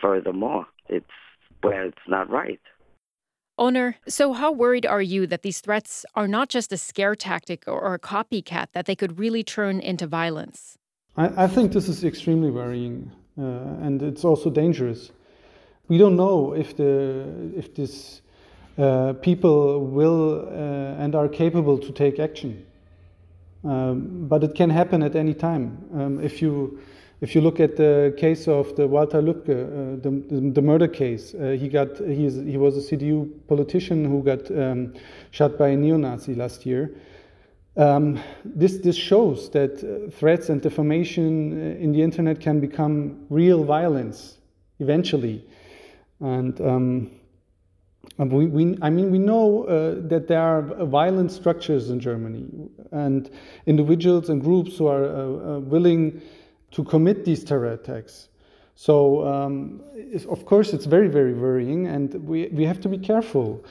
Furthermore, 0.00 0.66
it's 0.88 1.06
where 1.60 1.84
it's 1.84 2.06
not 2.06 2.30
right. 2.30 2.60
Onur, 3.58 3.94
so 4.06 4.32
how 4.32 4.52
worried 4.52 4.86
are 4.86 5.02
you 5.02 5.26
that 5.26 5.42
these 5.42 5.60
threats 5.60 6.06
are 6.14 6.28
not 6.28 6.48
just 6.48 6.72
a 6.72 6.76
scare 6.76 7.16
tactic 7.16 7.64
or 7.66 7.94
a 7.94 7.98
copycat, 7.98 8.68
that 8.72 8.86
they 8.86 8.94
could 8.94 9.18
really 9.18 9.42
turn 9.42 9.80
into 9.80 10.06
violence? 10.06 10.78
I, 11.16 11.44
I 11.44 11.46
think 11.48 11.72
this 11.72 11.88
is 11.88 12.04
extremely 12.04 12.50
worrying, 12.50 13.10
uh, 13.36 13.42
and 13.84 14.00
it's 14.02 14.24
also 14.24 14.48
dangerous. 14.48 15.10
We 15.88 15.98
don't 15.98 16.16
know 16.16 16.52
if 16.52 16.76
the 16.76 17.50
if 17.56 17.74
this 17.74 18.22
uh, 18.78 19.14
people 19.14 19.86
will 19.86 20.46
uh, 20.46 21.02
and 21.02 21.14
are 21.16 21.28
capable 21.28 21.78
to 21.78 21.92
take 21.92 22.20
action, 22.20 22.64
um, 23.64 24.28
but 24.28 24.44
it 24.44 24.54
can 24.54 24.70
happen 24.70 25.02
at 25.02 25.16
any 25.16 25.34
time. 25.34 25.78
Um, 25.94 26.20
if 26.22 26.40
you 26.40 26.78
if 27.20 27.34
you 27.34 27.40
look 27.40 27.58
at 27.58 27.76
the 27.76 28.14
case 28.16 28.46
of 28.46 28.76
the 28.76 28.86
Walter 28.86 29.20
Lübcke, 29.20 29.48
uh, 29.48 30.00
the, 30.00 30.50
the, 30.50 30.62
murder 30.62 30.86
case, 30.86 31.34
uh, 31.34 31.56
he 31.58 31.68
got 31.68 31.98
he's, 31.98 32.36
he 32.36 32.56
was 32.56 32.76
a 32.76 32.96
CDU 32.96 33.28
politician 33.48 34.04
who 34.04 34.22
got 34.22 34.48
um, 34.52 34.94
shot 35.32 35.58
by 35.58 35.68
a 35.68 35.76
neo-Nazi 35.76 36.34
last 36.34 36.64
year. 36.64 36.94
Um, 37.76 38.20
this 38.44 38.78
this 38.78 38.96
shows 38.96 39.50
that 39.50 39.82
uh, 39.82 40.10
threats 40.10 40.48
and 40.48 40.60
defamation 40.60 41.52
uh, 41.52 41.82
in 41.82 41.92
the 41.92 42.02
internet 42.02 42.40
can 42.40 42.60
become 42.60 43.26
real 43.30 43.64
violence 43.64 44.38
eventually, 44.78 45.44
and. 46.20 46.60
Um, 46.60 47.10
we, 48.16 48.46
we, 48.46 48.76
I 48.82 48.90
mean, 48.90 49.12
we 49.12 49.18
know 49.18 49.64
uh, 49.64 49.94
that 50.08 50.26
there 50.26 50.40
are 50.40 50.62
violent 50.86 51.30
structures 51.30 51.90
in 51.90 52.00
Germany 52.00 52.46
and 52.90 53.30
individuals 53.66 54.28
and 54.28 54.42
groups 54.42 54.76
who 54.78 54.88
are 54.88 55.04
uh, 55.04 55.10
uh 55.10 55.58
willing 55.60 56.20
to 56.70 56.84
commit 56.84 57.24
these 57.24 57.44
terror 57.44 57.72
attacks. 57.72 58.28
So, 58.74 59.26
um, 59.26 59.80
of 60.28 60.44
course, 60.44 60.72
it's 60.72 60.84
very, 60.84 61.08
very 61.08 61.34
worrying, 61.34 61.88
and 61.88 62.14
we, 62.14 62.46
we 62.48 62.64
have 62.64 62.80
to 62.82 62.88
be 62.88 62.98
careful 62.98 63.64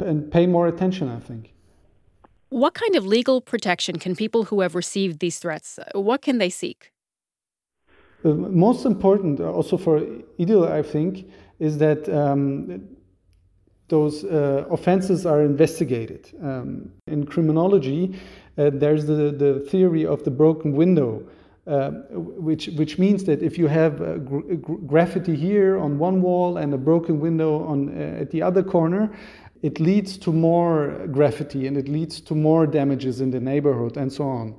and 0.00 0.30
pay 0.30 0.46
more 0.46 0.66
attention, 0.66 1.08
I 1.08 1.20
think. 1.20 1.52
What 2.48 2.74
kind 2.74 2.96
of 2.96 3.06
legal 3.06 3.40
protection 3.40 4.00
can 4.00 4.16
people 4.16 4.44
who 4.44 4.60
have 4.60 4.74
received 4.74 5.20
these 5.20 5.38
threats, 5.38 5.78
what 5.94 6.20
can 6.22 6.38
they 6.38 6.50
seek? 6.50 6.92
Uh, 8.24 8.30
most 8.30 8.84
important, 8.84 9.40
uh, 9.40 9.52
also 9.52 9.76
for 9.76 10.00
Idil, 10.38 10.68
I 10.68 10.82
think, 10.82 11.30
is 11.60 11.78
that 11.78 12.08
um, 12.08 12.88
those 13.88 14.24
uh, 14.24 14.64
offenses 14.70 15.26
are 15.26 15.42
investigated. 15.42 16.32
Um, 16.42 16.90
in 17.06 17.24
criminology, 17.24 18.18
uh, 18.58 18.70
there's 18.72 19.06
the, 19.06 19.30
the 19.30 19.60
theory 19.70 20.04
of 20.04 20.24
the 20.24 20.30
broken 20.30 20.72
window, 20.72 21.22
uh, 21.70 21.90
which, 22.10 22.66
which 22.70 22.98
means 22.98 23.22
that 23.22 23.44
if 23.44 23.56
you 23.56 23.68
have 23.68 24.02
uh, 24.02 24.16
graffiti 24.16 25.36
here 25.36 25.78
on 25.78 26.00
one 26.00 26.20
wall 26.20 26.56
and 26.56 26.74
a 26.74 26.78
broken 26.78 27.20
window 27.20 27.62
on, 27.64 27.88
uh, 27.90 28.22
at 28.22 28.30
the 28.32 28.42
other 28.42 28.60
corner, 28.60 29.08
it 29.62 29.78
leads 29.78 30.18
to 30.18 30.32
more 30.32 31.06
graffiti 31.12 31.68
and 31.68 31.76
it 31.76 31.86
leads 31.86 32.20
to 32.20 32.34
more 32.34 32.66
damages 32.66 33.20
in 33.20 33.30
the 33.30 33.38
neighborhood 33.38 33.96
and 33.96 34.12
so 34.12 34.24
on. 34.24 34.56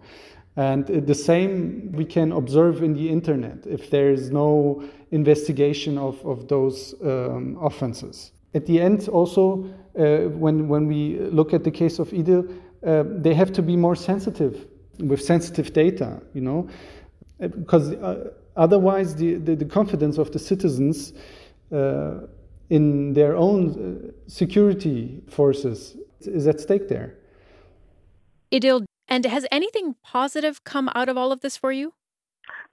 And 0.55 0.87
the 0.87 1.15
same 1.15 1.91
we 1.91 2.05
can 2.05 2.31
observe 2.31 2.81
in 2.81 2.93
the 2.93 3.09
internet 3.09 3.65
if 3.65 3.89
there 3.89 4.09
is 4.09 4.31
no 4.31 4.81
investigation 5.11 5.97
of, 5.97 6.25
of 6.25 6.47
those 6.47 6.95
um, 7.03 7.57
offenses. 7.61 8.31
At 8.53 8.65
the 8.65 8.79
end, 8.79 9.09
also, 9.09 9.65
uh, 9.99 10.29
when, 10.29 10.69
when 10.69 10.87
we 10.87 11.19
look 11.19 11.53
at 11.53 11.65
the 11.65 11.71
case 11.71 11.99
of 11.99 12.09
Idil, 12.11 12.57
uh, 12.85 13.03
they 13.05 13.33
have 13.33 13.51
to 13.51 13.61
be 13.61 13.75
more 13.75 13.97
sensitive 13.97 14.65
with 14.99 15.21
sensitive 15.21 15.73
data, 15.73 16.21
you 16.33 16.41
know, 16.41 16.69
because 17.41 17.91
uh, 17.93 18.31
otherwise 18.55 19.15
the, 19.15 19.35
the, 19.35 19.55
the, 19.55 19.65
confidence 19.65 20.17
of 20.17 20.31
the 20.31 20.39
citizens 20.39 21.13
uh, 21.71 22.19
in 22.69 23.13
their 23.13 23.35
own 23.35 23.61
uh, 23.69 24.11
security 24.27 25.21
forces 25.27 25.97
is 26.21 26.47
at 26.47 26.59
stake 26.59 26.87
there. 26.87 27.15
Idil, 28.51 28.85
and 29.07 29.25
has 29.25 29.45
anything 29.51 29.95
positive 30.03 30.63
come 30.63 30.89
out 30.93 31.09
of 31.09 31.17
all 31.17 31.31
of 31.31 31.41
this 31.41 31.57
for 31.57 31.71
you? 31.71 31.93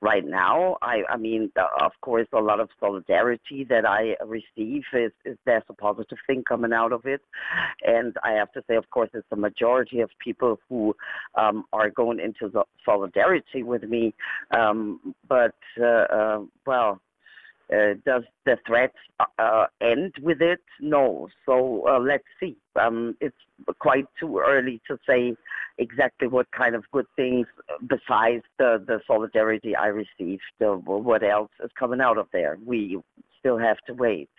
Right 0.00 0.24
now. 0.24 0.76
I, 0.82 1.02
I 1.08 1.16
mean, 1.16 1.50
of 1.80 1.92
course, 2.00 2.28
a 2.32 2.40
lot 2.40 2.60
of 2.60 2.68
solidarity 2.78 3.66
that 3.68 3.84
I 3.84 4.14
receive 4.24 4.82
is, 4.92 5.12
is 5.24 5.36
there's 5.44 5.62
a 5.68 5.74
positive 5.74 6.18
thing 6.26 6.44
coming 6.48 6.72
out 6.72 6.92
of 6.92 7.04
it, 7.04 7.20
and 7.82 8.16
I 8.24 8.32
have 8.32 8.52
to 8.52 8.62
say, 8.68 8.76
of 8.76 8.88
course, 8.90 9.10
it's 9.14 9.26
the 9.30 9.36
majority 9.36 10.00
of 10.00 10.10
people 10.22 10.58
who 10.68 10.94
um, 11.34 11.64
are 11.72 11.90
going 11.90 12.20
into 12.20 12.48
the 12.52 12.64
solidarity 12.84 13.62
with 13.62 13.82
me. 13.82 14.14
Um, 14.56 15.14
but 15.28 15.54
uh, 15.80 15.84
uh, 15.84 16.40
well, 16.66 17.00
Uh, 17.72 17.94
does 18.06 18.22
the 18.46 18.56
threat 18.66 18.92
uh, 19.38 19.66
end 19.82 20.14
with 20.22 20.40
it? 20.40 20.60
No. 20.80 21.28
So 21.44 21.86
uh, 21.86 21.98
let's 21.98 22.24
see. 22.40 22.56
Um, 22.80 23.14
it's 23.20 23.36
quite 23.78 24.06
too 24.18 24.38
early 24.38 24.80
to 24.88 24.98
say 25.06 25.34
exactly 25.76 26.28
what 26.28 26.50
kind 26.50 26.74
of 26.74 26.84
good 26.92 27.06
things, 27.14 27.46
besides 27.86 28.42
the, 28.58 28.82
the 28.86 29.00
solidarity 29.06 29.76
I 29.76 29.88
received, 29.88 30.42
uh, 30.64 30.76
what 30.76 31.22
else 31.22 31.50
is 31.62 31.70
coming 31.78 32.00
out 32.00 32.16
of 32.16 32.26
there. 32.32 32.56
We 32.64 32.98
still 33.38 33.58
have 33.58 33.78
to 33.86 33.92
wait. 33.94 34.30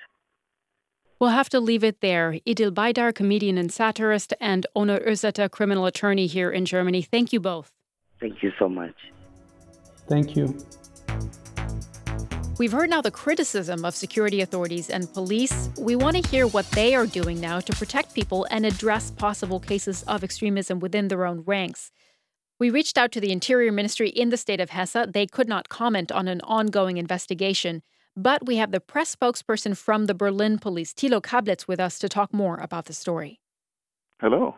We'll 1.19 1.31
have 1.31 1.49
to 1.49 1.59
leave 1.59 1.83
it 1.83 1.99
there. 1.99 2.39
Idil 2.47 2.71
Baydar, 2.71 3.13
comedian 3.13 3.57
and 3.57 3.71
satirist, 3.71 4.33
and 4.39 4.65
Onur 4.75 5.05
Özata, 5.05 5.51
criminal 5.51 5.85
attorney 5.85 6.27
here 6.27 6.49
in 6.49 6.65
Germany. 6.65 7.01
Thank 7.01 7.33
you 7.33 7.41
both. 7.41 7.73
Thank 8.21 8.41
you 8.41 8.51
so 8.57 8.69
much. 8.69 8.95
Thank 10.07 10.35
you. 10.35 10.57
We've 12.59 12.73
heard 12.73 12.89
now 12.89 13.01
the 13.01 13.09
criticism 13.09 13.85
of 13.85 13.95
security 13.95 14.41
authorities 14.41 14.89
and 14.89 15.11
police. 15.13 15.69
We 15.79 15.95
want 15.95 16.17
to 16.17 16.29
hear 16.29 16.45
what 16.45 16.69
they 16.71 16.93
are 16.93 17.07
doing 17.07 17.39
now 17.39 17.61
to 17.61 17.71
protect 17.71 18.13
people 18.13 18.45
and 18.51 18.65
address 18.65 19.11
possible 19.11 19.61
cases 19.61 20.03
of 20.03 20.25
extremism 20.25 20.81
within 20.81 21.07
their 21.07 21.25
own 21.25 21.43
ranks. 21.45 21.89
We 22.59 22.69
reached 22.69 22.97
out 22.97 23.13
to 23.13 23.21
the 23.21 23.31
Interior 23.31 23.71
Ministry 23.71 24.09
in 24.09 24.27
the 24.27 24.35
state 24.35 24.59
of 24.59 24.71
Hesse. 24.71 25.07
They 25.07 25.25
could 25.25 25.47
not 25.47 25.69
comment 25.69 26.11
on 26.11 26.27
an 26.27 26.41
ongoing 26.41 26.97
investigation. 26.97 27.81
But 28.17 28.45
we 28.45 28.57
have 28.57 28.71
the 28.71 28.81
press 28.81 29.15
spokesperson 29.15 29.77
from 29.77 30.07
the 30.07 30.13
Berlin 30.13 30.59
police, 30.59 30.93
Thilo 30.93 31.21
Cablitz, 31.21 31.65
with 31.65 31.79
us 31.79 31.97
to 31.99 32.09
talk 32.09 32.33
more 32.33 32.57
about 32.57 32.87
the 32.87 32.93
story. 32.93 33.39
Hello. 34.19 34.55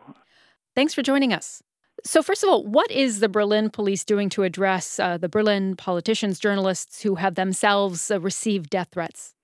Thanks 0.74 0.92
for 0.92 1.02
joining 1.02 1.32
us. 1.32 1.62
So, 2.04 2.20
first 2.20 2.42
of 2.42 2.48
all, 2.48 2.64
what 2.64 2.90
is 2.90 3.20
the 3.20 3.28
Berlin 3.28 3.70
police 3.70 4.04
doing 4.04 4.28
to 4.30 4.42
address 4.42 4.98
uh, 4.98 5.18
the 5.18 5.28
Berlin 5.28 5.76
politicians, 5.76 6.40
journalists 6.40 7.02
who 7.02 7.14
have 7.14 7.36
themselves 7.36 8.10
uh, 8.10 8.20
received 8.20 8.70
death 8.70 8.88
threats? 8.90 9.34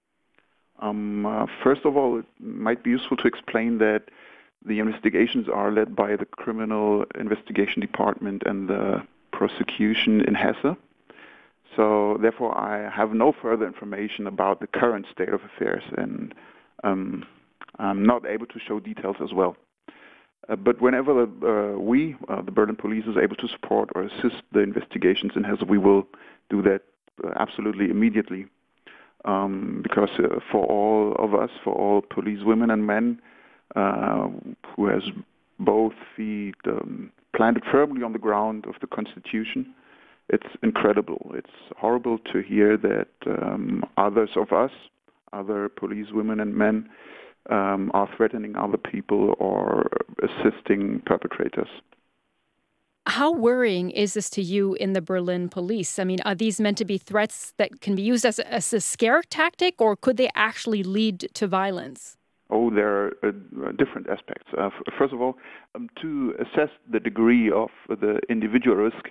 Um, 0.80 1.24
uh, 1.24 1.46
first 1.62 1.84
of 1.84 1.96
all, 1.96 2.18
it 2.18 2.26
might 2.40 2.82
be 2.82 2.90
useful 2.90 3.16
to 3.18 3.28
explain 3.28 3.78
that 3.78 4.10
the 4.64 4.80
investigations 4.80 5.48
are 5.48 5.70
led 5.70 5.94
by 5.94 6.16
the 6.16 6.24
Criminal 6.24 7.04
Investigation 7.18 7.80
Department 7.80 8.42
and 8.44 8.68
the 8.68 9.02
prosecution 9.32 10.22
in 10.22 10.34
Hesse. 10.34 10.76
So, 11.76 12.18
therefore, 12.20 12.58
I 12.58 12.90
have 12.90 13.12
no 13.12 13.30
further 13.30 13.66
information 13.66 14.26
about 14.26 14.58
the 14.58 14.66
current 14.66 15.06
state 15.12 15.28
of 15.28 15.42
affairs, 15.44 15.84
and 15.96 16.34
um, 16.82 17.24
I'm 17.78 18.04
not 18.04 18.26
able 18.26 18.46
to 18.46 18.58
show 18.58 18.80
details 18.80 19.16
as 19.22 19.32
well. 19.32 19.56
Uh, 20.48 20.56
but 20.56 20.80
whenever 20.80 21.22
uh, 21.22 21.78
we, 21.78 22.16
uh, 22.28 22.42
the 22.42 22.50
Berlin 22.50 22.76
police, 22.76 23.04
is 23.06 23.16
able 23.20 23.36
to 23.36 23.48
support 23.48 23.90
or 23.94 24.02
assist 24.02 24.42
the 24.52 24.60
investigations 24.60 25.32
in 25.36 25.44
Hesse, 25.44 25.62
we 25.68 25.78
will 25.78 26.06
do 26.50 26.62
that 26.62 26.82
absolutely 27.38 27.90
immediately. 27.90 28.46
Um, 29.24 29.80
because 29.82 30.10
for 30.52 30.64
all 30.66 31.14
of 31.18 31.34
us, 31.34 31.50
for 31.64 31.74
all 31.74 32.02
police 32.02 32.44
women 32.44 32.70
and 32.70 32.86
men 32.86 33.20
who 33.74 34.86
has 34.86 35.02
both 35.58 35.92
feet 36.16 36.54
um, 36.66 37.10
planted 37.34 37.64
firmly 37.70 38.02
on 38.02 38.12
the 38.12 38.18
ground 38.18 38.64
of 38.66 38.74
the 38.80 38.86
Constitution, 38.86 39.74
it's 40.28 40.46
incredible. 40.62 41.32
It's 41.34 41.50
horrible 41.76 42.18
to 42.32 42.42
hear 42.42 42.76
that 42.76 43.08
um, 43.26 43.82
others 43.96 44.30
of 44.36 44.52
us, 44.52 44.70
other 45.32 45.68
police 45.68 46.08
women 46.12 46.40
and 46.40 46.54
men, 46.54 46.88
um, 47.48 47.90
are 47.94 48.08
threatening 48.16 48.56
other 48.56 48.76
people 48.76 49.34
or 49.38 49.88
assisting 50.22 51.00
perpetrators. 51.06 51.68
How 53.06 53.32
worrying 53.32 53.90
is 53.90 54.12
this 54.12 54.28
to 54.30 54.42
you 54.42 54.74
in 54.74 54.92
the 54.92 55.00
Berlin 55.00 55.48
police? 55.48 55.98
I 55.98 56.04
mean, 56.04 56.18
are 56.26 56.34
these 56.34 56.60
meant 56.60 56.76
to 56.78 56.84
be 56.84 56.98
threats 56.98 57.54
that 57.56 57.80
can 57.80 57.94
be 57.94 58.02
used 58.02 58.26
as 58.26 58.38
a, 58.38 58.52
as 58.52 58.70
a 58.74 58.80
scare 58.80 59.22
tactic, 59.22 59.80
or 59.80 59.96
could 59.96 60.18
they 60.18 60.28
actually 60.34 60.82
lead 60.82 61.20
to 61.32 61.46
violence? 61.46 62.18
Oh, 62.50 62.70
there 62.70 62.88
are 62.88 63.12
uh, 63.22 63.72
different 63.72 64.08
aspects. 64.08 64.46
Uh, 64.56 64.68
first 64.98 65.14
of 65.14 65.22
all, 65.22 65.38
um, 65.74 65.88
to 66.02 66.34
assess 66.38 66.70
the 66.90 67.00
degree 67.00 67.50
of 67.50 67.70
the 67.88 68.20
individual 68.28 68.76
risk 68.76 69.10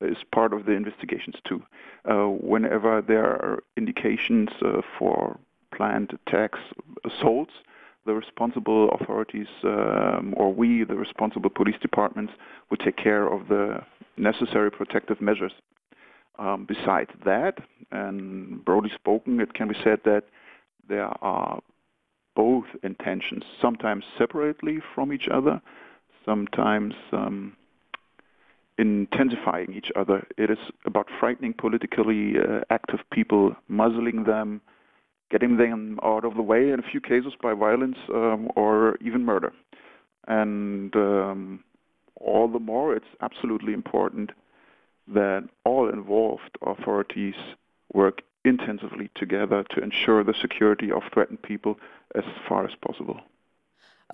is 0.00 0.16
part 0.32 0.52
of 0.52 0.66
the 0.66 0.72
investigations 0.72 1.36
too. 1.46 1.62
Uh, 2.08 2.26
whenever 2.26 3.00
there 3.00 3.24
are 3.24 3.62
indications 3.76 4.48
uh, 4.64 4.80
for 4.98 5.38
planned 5.74 6.16
attacks, 6.26 6.58
assaults, 7.04 7.52
the 8.06 8.14
responsible 8.14 8.90
authorities, 8.90 9.46
um, 9.64 10.34
or 10.36 10.52
we, 10.52 10.84
the 10.84 10.94
responsible 10.94 11.50
police 11.50 11.76
departments, 11.80 12.32
would 12.70 12.80
take 12.80 12.96
care 12.96 13.26
of 13.26 13.48
the 13.48 13.82
necessary 14.16 14.70
protective 14.70 15.20
measures. 15.20 15.52
Um, 16.38 16.66
besides 16.66 17.10
that, 17.24 17.58
and 17.92 18.64
broadly 18.64 18.90
spoken, 18.94 19.40
it 19.40 19.54
can 19.54 19.68
be 19.68 19.76
said 19.84 20.00
that 20.04 20.24
there 20.88 21.12
are 21.22 21.60
both 22.34 22.64
intentions, 22.82 23.44
sometimes 23.62 24.04
separately 24.18 24.80
from 24.94 25.12
each 25.12 25.28
other, 25.32 25.62
sometimes 26.24 26.94
um, 27.12 27.56
intensifying 28.78 29.72
each 29.72 29.90
other. 29.94 30.26
It 30.36 30.50
is 30.50 30.58
about 30.84 31.06
frightening 31.20 31.54
politically 31.54 32.34
uh, 32.38 32.60
active 32.70 33.00
people, 33.12 33.54
muzzling 33.68 34.24
them, 34.24 34.60
getting 35.30 35.56
them 35.56 35.98
out 36.02 36.24
of 36.24 36.34
the 36.34 36.42
way 36.42 36.70
in 36.70 36.78
a 36.78 36.90
few 36.90 37.00
cases 37.00 37.32
by 37.42 37.54
violence 37.54 37.98
um, 38.12 38.50
or 38.56 38.96
even 39.00 39.24
murder. 39.24 39.52
And 40.26 40.94
um, 40.96 41.64
all 42.16 42.48
the 42.48 42.58
more, 42.58 42.94
it's 42.94 43.06
absolutely 43.20 43.72
important 43.72 44.30
that 45.08 45.48
all 45.64 45.88
involved 45.88 46.56
authorities 46.62 47.34
work 47.92 48.22
intensively 48.44 49.10
together 49.14 49.64
to 49.70 49.82
ensure 49.82 50.22
the 50.22 50.34
security 50.34 50.90
of 50.90 51.02
threatened 51.12 51.42
people 51.42 51.78
as 52.14 52.24
far 52.48 52.64
as 52.64 52.74
possible. 52.86 53.20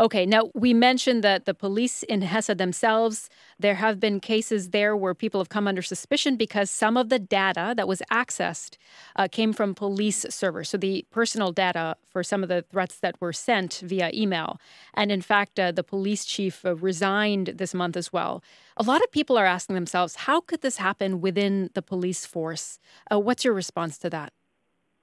Okay, 0.01 0.25
now 0.25 0.51
we 0.55 0.73
mentioned 0.73 1.23
that 1.25 1.45
the 1.45 1.53
police 1.53 2.03
in 2.05 2.23
Hesse 2.23 2.57
themselves, 2.57 3.29
there 3.59 3.75
have 3.75 4.01
been 4.01 4.19
cases 4.19 4.71
there 4.71 4.97
where 4.97 5.13
people 5.13 5.39
have 5.41 5.51
come 5.51 5.69
under 5.69 5.83
suspicion 5.83 6.37
because 6.37 6.71
some 6.71 6.97
of 6.97 7.11
the 7.11 7.19
data 7.19 7.75
that 7.77 7.87
was 7.87 8.01
accessed 8.11 8.79
uh, 9.17 9.29
came 9.31 9.53
from 9.53 9.75
police 9.75 10.25
servers. 10.31 10.71
So 10.71 10.79
the 10.79 11.05
personal 11.11 11.53
data 11.53 11.97
for 12.09 12.23
some 12.25 12.43
of 12.43 12.49
the 12.49 12.65
threats 12.73 12.99
that 13.01 13.21
were 13.21 13.35
sent 13.35 13.83
via 13.85 14.11
email. 14.15 14.59
And 14.95 15.13
in 15.13 15.21
fact, 15.21 15.61
uh, 15.61 15.71
the 15.71 15.85
police 15.85 16.25
chief 16.25 16.65
uh, 16.65 16.77
resigned 16.77 17.49
this 17.59 17.75
month 17.75 17.95
as 17.95 18.11
well. 18.11 18.43
A 18.79 18.83
lot 18.83 19.03
of 19.03 19.13
people 19.13 19.37
are 19.37 19.45
asking 19.45 19.75
themselves, 19.75 20.17
how 20.17 20.41
could 20.41 20.63
this 20.63 20.79
happen 20.79 21.21
within 21.21 21.69
the 21.75 21.83
police 21.83 22.25
force? 22.25 22.79
Uh, 23.13 23.19
what's 23.19 23.45
your 23.45 23.53
response 23.53 23.99
to 23.99 24.09
that? 24.09 24.33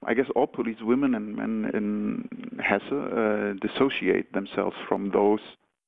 I 0.06 0.14
guess 0.14 0.26
all 0.36 0.46
police 0.46 0.76
women 0.80 1.14
and 1.14 1.34
men 1.34 1.70
in 1.74 2.60
Hesse 2.60 2.92
uh, 2.92 3.54
dissociate 3.60 4.32
themselves 4.32 4.76
from 4.88 5.10
those 5.10 5.40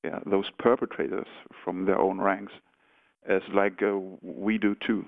yeah, 0.04 0.18
those 0.24 0.46
perpetrators 0.58 1.26
from 1.62 1.84
their 1.84 1.98
own 1.98 2.20
ranks, 2.20 2.52
as 3.28 3.42
like 3.54 3.82
uh, 3.82 3.98
we 4.22 4.56
do 4.56 4.74
too. 4.86 5.04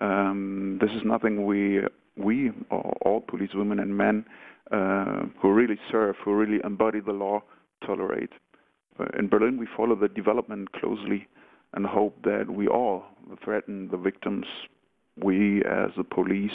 Um, 0.00 0.78
this 0.80 0.90
is 0.90 1.02
nothing 1.04 1.46
we 1.46 1.80
we 2.16 2.50
or 2.70 2.96
all 3.02 3.20
police 3.20 3.50
women 3.54 3.78
and 3.78 3.96
men 3.96 4.24
uh, 4.72 5.22
who 5.40 5.52
really 5.52 5.78
serve, 5.90 6.16
who 6.24 6.34
really 6.34 6.60
embody 6.64 7.00
the 7.00 7.12
law, 7.12 7.42
tolerate. 7.86 8.32
Uh, 8.98 9.06
in 9.18 9.28
Berlin, 9.28 9.58
we 9.58 9.66
follow 9.76 9.94
the 9.94 10.08
development 10.08 10.72
closely 10.72 11.26
and 11.74 11.86
hope 11.86 12.16
that 12.22 12.48
we 12.48 12.68
all 12.68 13.04
threaten 13.44 13.88
the 13.90 13.96
victims. 13.96 14.46
We, 15.16 15.58
as 15.64 15.90
the 15.96 16.04
police, 16.04 16.52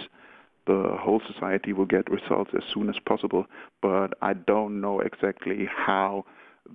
the 0.68 0.96
whole 1.00 1.22
society 1.32 1.74
will 1.74 1.86
get 1.86 2.10
results 2.10 2.52
as 2.56 2.64
soon 2.74 2.90
as 2.90 2.96
possible. 3.06 3.46
But 3.82 4.14
I 4.22 4.34
don't 4.34 4.82
know 4.82 5.00
exactly 5.00 5.68
how 5.68 6.26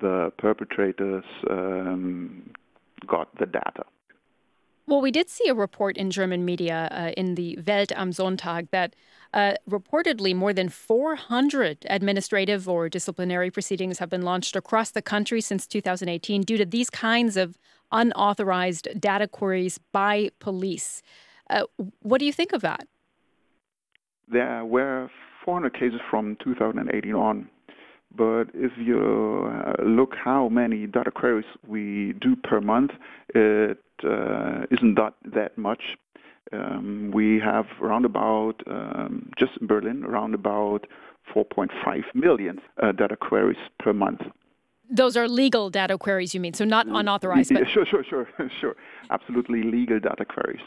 the 0.00 0.32
perpetrators 0.38 1.24
um, 1.50 2.50
got 3.06 3.28
the 3.38 3.46
data. 3.46 3.84
Well, 4.86 5.00
we 5.00 5.10
did 5.10 5.30
see 5.30 5.48
a 5.48 5.54
report 5.54 5.96
in 5.96 6.10
German 6.10 6.44
media 6.44 6.88
uh, 6.90 7.12
in 7.16 7.36
the 7.36 7.58
Welt 7.66 7.90
am 7.92 8.10
Sonntag 8.10 8.68
that 8.70 8.94
uh, 9.32 9.54
reportedly 9.68 10.34
more 10.34 10.52
than 10.52 10.68
400 10.68 11.86
administrative 11.88 12.68
or 12.68 12.90
disciplinary 12.90 13.50
proceedings 13.50 13.98
have 13.98 14.10
been 14.10 14.22
launched 14.22 14.56
across 14.56 14.90
the 14.90 15.00
country 15.00 15.40
since 15.40 15.66
2018 15.66 16.42
due 16.42 16.58
to 16.58 16.66
these 16.66 16.90
kinds 16.90 17.38
of 17.38 17.58
unauthorized 17.92 18.88
data 19.00 19.26
queries 19.26 19.78
by 19.90 20.30
police. 20.38 21.00
Uh, 21.48 21.64
what 22.00 22.18
do 22.18 22.26
you 22.26 22.32
think 22.32 22.52
of 22.52 22.60
that? 22.60 22.86
There 24.30 24.64
were 24.64 25.10
400 25.44 25.74
cases 25.74 26.00
from 26.10 26.36
2018 26.42 27.14
on. 27.14 27.48
But 28.16 28.44
if 28.54 28.72
you 28.78 29.50
uh, 29.50 29.82
look 29.82 30.12
how 30.14 30.48
many 30.48 30.86
data 30.86 31.10
queries 31.10 31.46
we 31.66 32.14
do 32.20 32.36
per 32.36 32.60
month, 32.60 32.92
it 33.34 33.78
uh, 34.04 34.66
isn't 34.70 34.94
that, 34.94 35.14
that 35.34 35.58
much. 35.58 35.82
Um, 36.52 37.10
we 37.12 37.40
have 37.40 37.66
around 37.82 38.04
about, 38.04 38.54
um, 38.70 39.32
just 39.38 39.52
in 39.60 39.66
Berlin, 39.66 40.04
around 40.04 40.34
about 40.34 40.86
4.5 41.34 41.70
million 42.14 42.60
uh, 42.82 42.92
data 42.92 43.16
queries 43.16 43.56
per 43.80 43.92
month. 43.92 44.20
Those 44.90 45.16
are 45.16 45.26
legal 45.26 45.70
data 45.70 45.98
queries, 45.98 46.34
you 46.34 46.40
mean? 46.40 46.52
So 46.54 46.64
not 46.64 46.86
unauthorized, 46.86 47.52
but... 47.52 47.62
Sure, 47.72 47.86
sure, 47.86 48.04
sure, 48.08 48.28
sure. 48.60 48.76
Absolutely 49.10 49.62
legal 49.62 49.98
data 49.98 50.24
queries. 50.24 50.60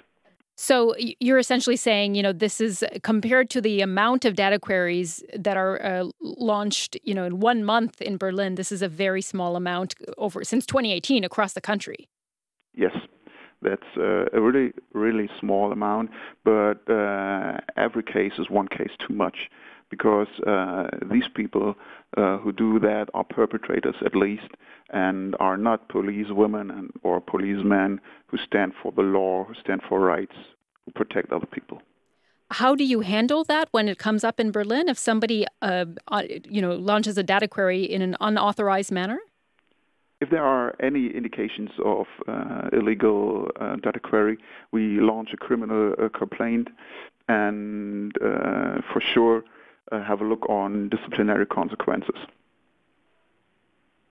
So 0.59 0.95
you're 0.97 1.37
essentially 1.37 1.75
saying, 1.75 2.15
you 2.15 2.23
know, 2.23 2.33
this 2.33 2.59
is 2.59 2.83
compared 3.03 3.51
to 3.51 3.61
the 3.61 3.81
amount 3.81 4.25
of 4.25 4.35
data 4.35 4.57
queries 4.57 5.23
that 5.37 5.55
are 5.55 5.79
uh, 5.85 6.05
launched, 6.19 6.97
you 7.03 7.13
know, 7.13 7.25
in 7.25 7.39
one 7.39 7.63
month 7.63 8.01
in 8.01 8.17
Berlin. 8.17 8.55
This 8.55 8.71
is 8.71 8.81
a 8.81 8.87
very 8.87 9.21
small 9.21 9.55
amount 9.55 9.93
over 10.17 10.43
since 10.43 10.65
2018 10.65 11.23
across 11.23 11.53
the 11.53 11.61
country. 11.61 12.09
Yes, 12.73 12.95
that's 13.61 13.85
uh, 13.97 14.25
a 14.33 14.41
really, 14.41 14.73
really 14.93 15.29
small 15.39 15.71
amount, 15.71 16.09
but 16.43 16.89
uh, 16.89 17.57
every 17.75 18.03
case 18.03 18.33
is 18.39 18.49
one 18.49 18.67
case 18.67 18.91
too 19.07 19.13
much 19.13 19.37
because 19.89 20.27
uh, 20.45 20.87
these 21.11 21.27
people 21.33 21.75
uh, 22.17 22.37
who 22.37 22.51
do 22.51 22.79
that 22.79 23.09
are 23.13 23.23
perpetrators 23.23 23.95
at 24.05 24.15
least 24.15 24.49
and 24.89 25.35
are 25.39 25.57
not 25.57 25.89
police 25.89 26.27
women 26.29 26.71
and, 26.71 26.91
or 27.03 27.21
policemen 27.21 27.99
who 28.27 28.37
stand 28.37 28.73
for 28.81 28.91
the 28.91 29.01
law, 29.01 29.43
who 29.45 29.53
stand 29.53 29.81
for 29.87 29.99
rights, 29.99 30.35
who 30.85 30.91
protect 30.91 31.31
other 31.31 31.45
people. 31.45 31.81
How 32.49 32.75
do 32.75 32.83
you 32.83 33.01
handle 33.01 33.43
that 33.45 33.67
when 33.71 33.89
it 33.89 33.97
comes 33.97 34.23
up 34.23 34.39
in 34.39 34.51
Berlin? 34.51 34.87
If 34.87 34.97
somebody, 34.97 35.45
uh, 35.61 35.85
uh 36.07 36.23
you 36.49 36.61
know, 36.61 36.73
launches 36.73 37.17
a 37.17 37.23
data 37.23 37.47
query 37.47 37.83
in 37.83 38.01
an 38.01 38.15
unauthorized 38.21 38.91
manner? 38.91 39.19
If 40.19 40.31
there 40.31 40.43
are 40.43 40.73
any 40.79 41.07
indications 41.07 41.69
of 41.85 42.07
uh, 42.27 42.69
illegal 42.73 43.49
uh, 43.59 43.75
data 43.75 43.99
query, 43.99 44.37
we 44.71 44.99
launch 44.99 45.29
a 45.33 45.37
criminal 45.37 45.93
uh, 46.01 46.09
complaint, 46.09 46.69
and 47.27 48.15
uh, 48.17 48.81
for 48.91 49.01
sure 49.01 49.43
uh, 49.91 50.03
have 50.03 50.21
a 50.21 50.25
look 50.25 50.49
on 50.49 50.89
disciplinary 50.89 51.45
consequences. 51.45 52.15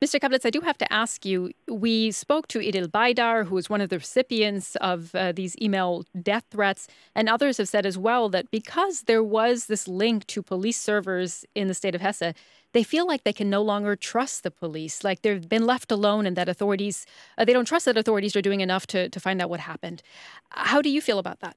Mr. 0.02 0.20
Cablitz, 0.20 0.44
I 0.44 0.50
do 0.50 0.60
have 0.60 0.76
to 0.76 0.92
ask 0.92 1.24
you. 1.24 1.52
We 1.68 2.10
spoke 2.10 2.48
to 2.48 2.58
Idil 2.58 2.86
Baydar, 2.86 3.46
who 3.46 3.56
is 3.56 3.70
one 3.70 3.80
of 3.80 3.88
the 3.88 3.96
recipients 3.96 4.76
of 4.76 5.14
uh, 5.14 5.32
these 5.32 5.56
email 5.60 6.04
death 6.22 6.44
threats, 6.50 6.86
and 7.14 7.30
others 7.30 7.56
have 7.56 7.68
said 7.68 7.86
as 7.86 7.96
well 7.96 8.28
that 8.28 8.50
because 8.50 9.04
there 9.04 9.24
was 9.24 9.66
this 9.66 9.88
link 9.88 10.26
to 10.26 10.42
police 10.42 10.78
servers 10.78 11.46
in 11.54 11.68
the 11.68 11.72
state 11.72 11.94
of 11.94 12.02
Hesse, 12.02 12.34
they 12.72 12.82
feel 12.82 13.06
like 13.06 13.24
they 13.24 13.32
can 13.32 13.48
no 13.48 13.62
longer 13.62 13.96
trust 13.96 14.42
the 14.42 14.50
police, 14.50 15.02
like 15.02 15.22
they've 15.22 15.48
been 15.48 15.64
left 15.64 15.90
alone, 15.90 16.26
and 16.26 16.36
that 16.36 16.46
authorities 16.46 17.06
uh, 17.38 17.46
they 17.46 17.54
don't 17.54 17.64
trust 17.64 17.86
that 17.86 17.96
authorities 17.96 18.36
are 18.36 18.42
doing 18.42 18.60
enough 18.60 18.86
to 18.88 19.08
to 19.08 19.18
find 19.18 19.40
out 19.40 19.48
what 19.48 19.60
happened. 19.60 20.02
How 20.50 20.82
do 20.82 20.90
you 20.90 21.00
feel 21.00 21.18
about 21.18 21.40
that? 21.40 21.56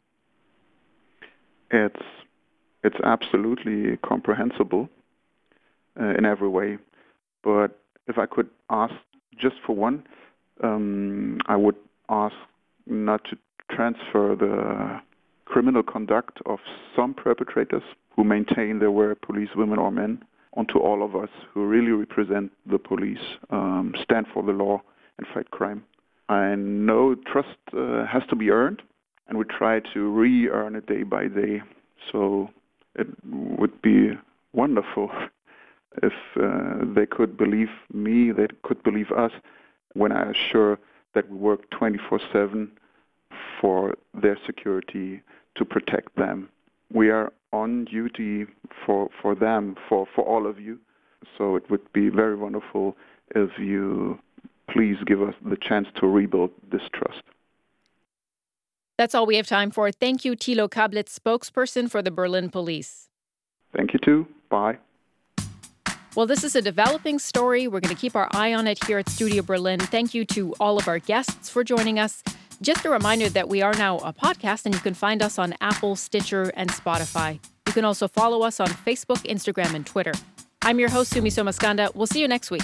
It's 1.72 2.06
it's 2.84 2.98
absolutely 3.04 3.98
comprehensible 3.98 4.90
uh, 6.00 6.16
in 6.18 6.26
every 6.26 6.50
way. 6.50 6.78
But 7.44 7.80
if 8.08 8.18
I 8.18 8.26
could 8.26 8.50
ask 8.70 8.94
just 9.38 9.56
for 9.66 9.76
one, 9.76 10.04
um, 10.64 11.40
I 11.48 11.56
would 11.56 11.76
ask 12.10 12.36
not 12.88 13.24
to 13.26 13.38
transfer 13.72 14.36
the 14.36 15.02
criminal 15.46 15.84
conduct 15.84 16.40
of 16.46 16.60
some 16.96 17.14
perpetrators 17.14 17.84
who 18.16 18.24
maintain 18.24 18.80
they 18.80 18.88
were 18.88 19.16
police 19.16 19.50
women 19.56 19.80
or 19.80 19.92
men 19.92 20.24
onto 20.54 20.80
all 20.80 21.04
of 21.04 21.16
us 21.16 21.30
who 21.54 21.66
really 21.66 21.92
represent 21.92 22.52
the 22.70 22.78
police, 22.78 23.38
um, 23.50 23.94
stand 24.04 24.26
for 24.34 24.44
the 24.44 24.52
law, 24.52 24.82
and 25.18 25.28
fight 25.34 25.50
crime. 25.52 25.84
I 26.28 26.56
know 26.56 27.16
trust 27.32 27.58
uh, 27.76 28.06
has 28.06 28.24
to 28.30 28.36
be 28.36 28.52
earned, 28.52 28.82
and 29.28 29.38
we 29.38 29.46
try 29.46 29.80
to 29.94 30.10
re-earn 30.12 30.76
it 30.76 30.86
day 30.88 31.04
by 31.04 31.28
day. 31.28 31.62
So 32.12 32.50
it 33.00 33.08
would 33.60 33.82
be 33.82 34.12
wonderful 34.54 35.12
if 36.04 36.14
uh, 36.42 36.86
they 36.96 37.06
could 37.06 37.38
believe 37.38 37.70
me, 37.94 38.32
they 38.32 38.48
could 38.64 38.82
believe 38.84 39.12
us 39.12 39.32
when 39.94 40.12
I 40.12 40.32
assure 40.32 40.78
that 41.16 41.30
we 41.30 41.38
work 41.38 41.70
24/7 41.72 42.70
for 43.60 43.96
their 44.14 44.38
security 44.46 45.22
to 45.56 45.66
protect 45.66 46.16
them. 46.16 46.50
We 46.92 47.10
are 47.10 47.32
on 47.52 47.86
duty 47.86 48.46
for 48.86 49.10
for 49.22 49.36
them, 49.36 49.76
for 49.88 50.08
for 50.14 50.24
all 50.24 50.46
of 50.46 50.60
you. 50.60 50.80
So 51.38 51.56
it 51.56 51.70
would 51.70 51.92
be 51.94 52.10
very 52.10 52.36
wonderful 52.36 52.96
if 53.36 53.52
you 53.60 54.20
please 54.70 54.98
give 55.06 55.22
us 55.22 55.36
the 55.44 55.58
chance 55.58 55.88
to 55.96 56.08
rebuild 56.08 56.52
this 56.72 56.88
trust. 56.94 57.24
That's 59.00 59.16
all 59.16 59.26
we 59.26 59.38
have 59.38 59.48
time 59.48 59.72
for. 59.72 59.94
Thank 59.94 60.26
you, 60.26 60.34
Thilo 60.36 60.70
Cablitz, 60.70 61.18
spokesperson 61.18 61.90
for 61.90 62.02
the 62.02 62.12
Berlin 62.12 62.50
Police. 62.50 63.08
Thank 63.74 63.94
you, 63.94 64.00
too. 64.04 64.28
Bye. 64.50 64.78
Well, 66.18 66.26
this 66.26 66.44
is 66.44 66.54
a 66.54 66.62
developing 66.62 67.18
story. 67.18 67.70
We're 67.70 67.80
going 67.80 67.96
to 67.96 68.02
keep 68.02 68.14
our 68.14 68.28
eye 68.32 68.54
on 68.54 68.68
it 68.68 68.84
here 68.84 68.98
at 68.98 69.08
Studio 69.08 69.42
Berlin. 69.42 69.80
Thank 69.80 70.14
you 70.14 70.26
to 70.26 70.54
all 70.60 70.78
of 70.78 70.90
our 70.90 71.00
guests 71.00 71.50
for 71.50 71.64
joining 71.64 71.98
us. 71.98 72.22
Just 72.62 72.84
a 72.84 72.90
reminder 72.90 73.30
that 73.30 73.48
we 73.48 73.62
are 73.62 73.74
now 73.76 74.00
a 74.00 74.12
podcast 74.12 74.66
and 74.66 74.76
you 74.76 74.82
can 74.82 74.94
find 74.94 75.22
us 75.22 75.40
on 75.40 75.56
Apple, 75.62 75.96
Stitcher, 75.96 76.52
and 76.58 76.70
Spotify. 76.70 77.40
You 77.68 77.72
can 77.72 77.86
also 77.86 78.10
follow 78.10 78.42
us 78.42 78.60
on 78.60 78.68
Facebook, 78.68 79.26
Instagram, 79.26 79.76
and 79.76 79.86
Twitter. 79.86 80.12
I'm 80.62 80.78
your 80.78 80.90
host, 80.90 81.12
Sumi 81.12 81.30
Somaskanda. 81.30 81.96
We'll 81.96 82.08
see 82.08 82.20
you 82.20 82.28
next 82.28 82.52
week. 82.52 82.64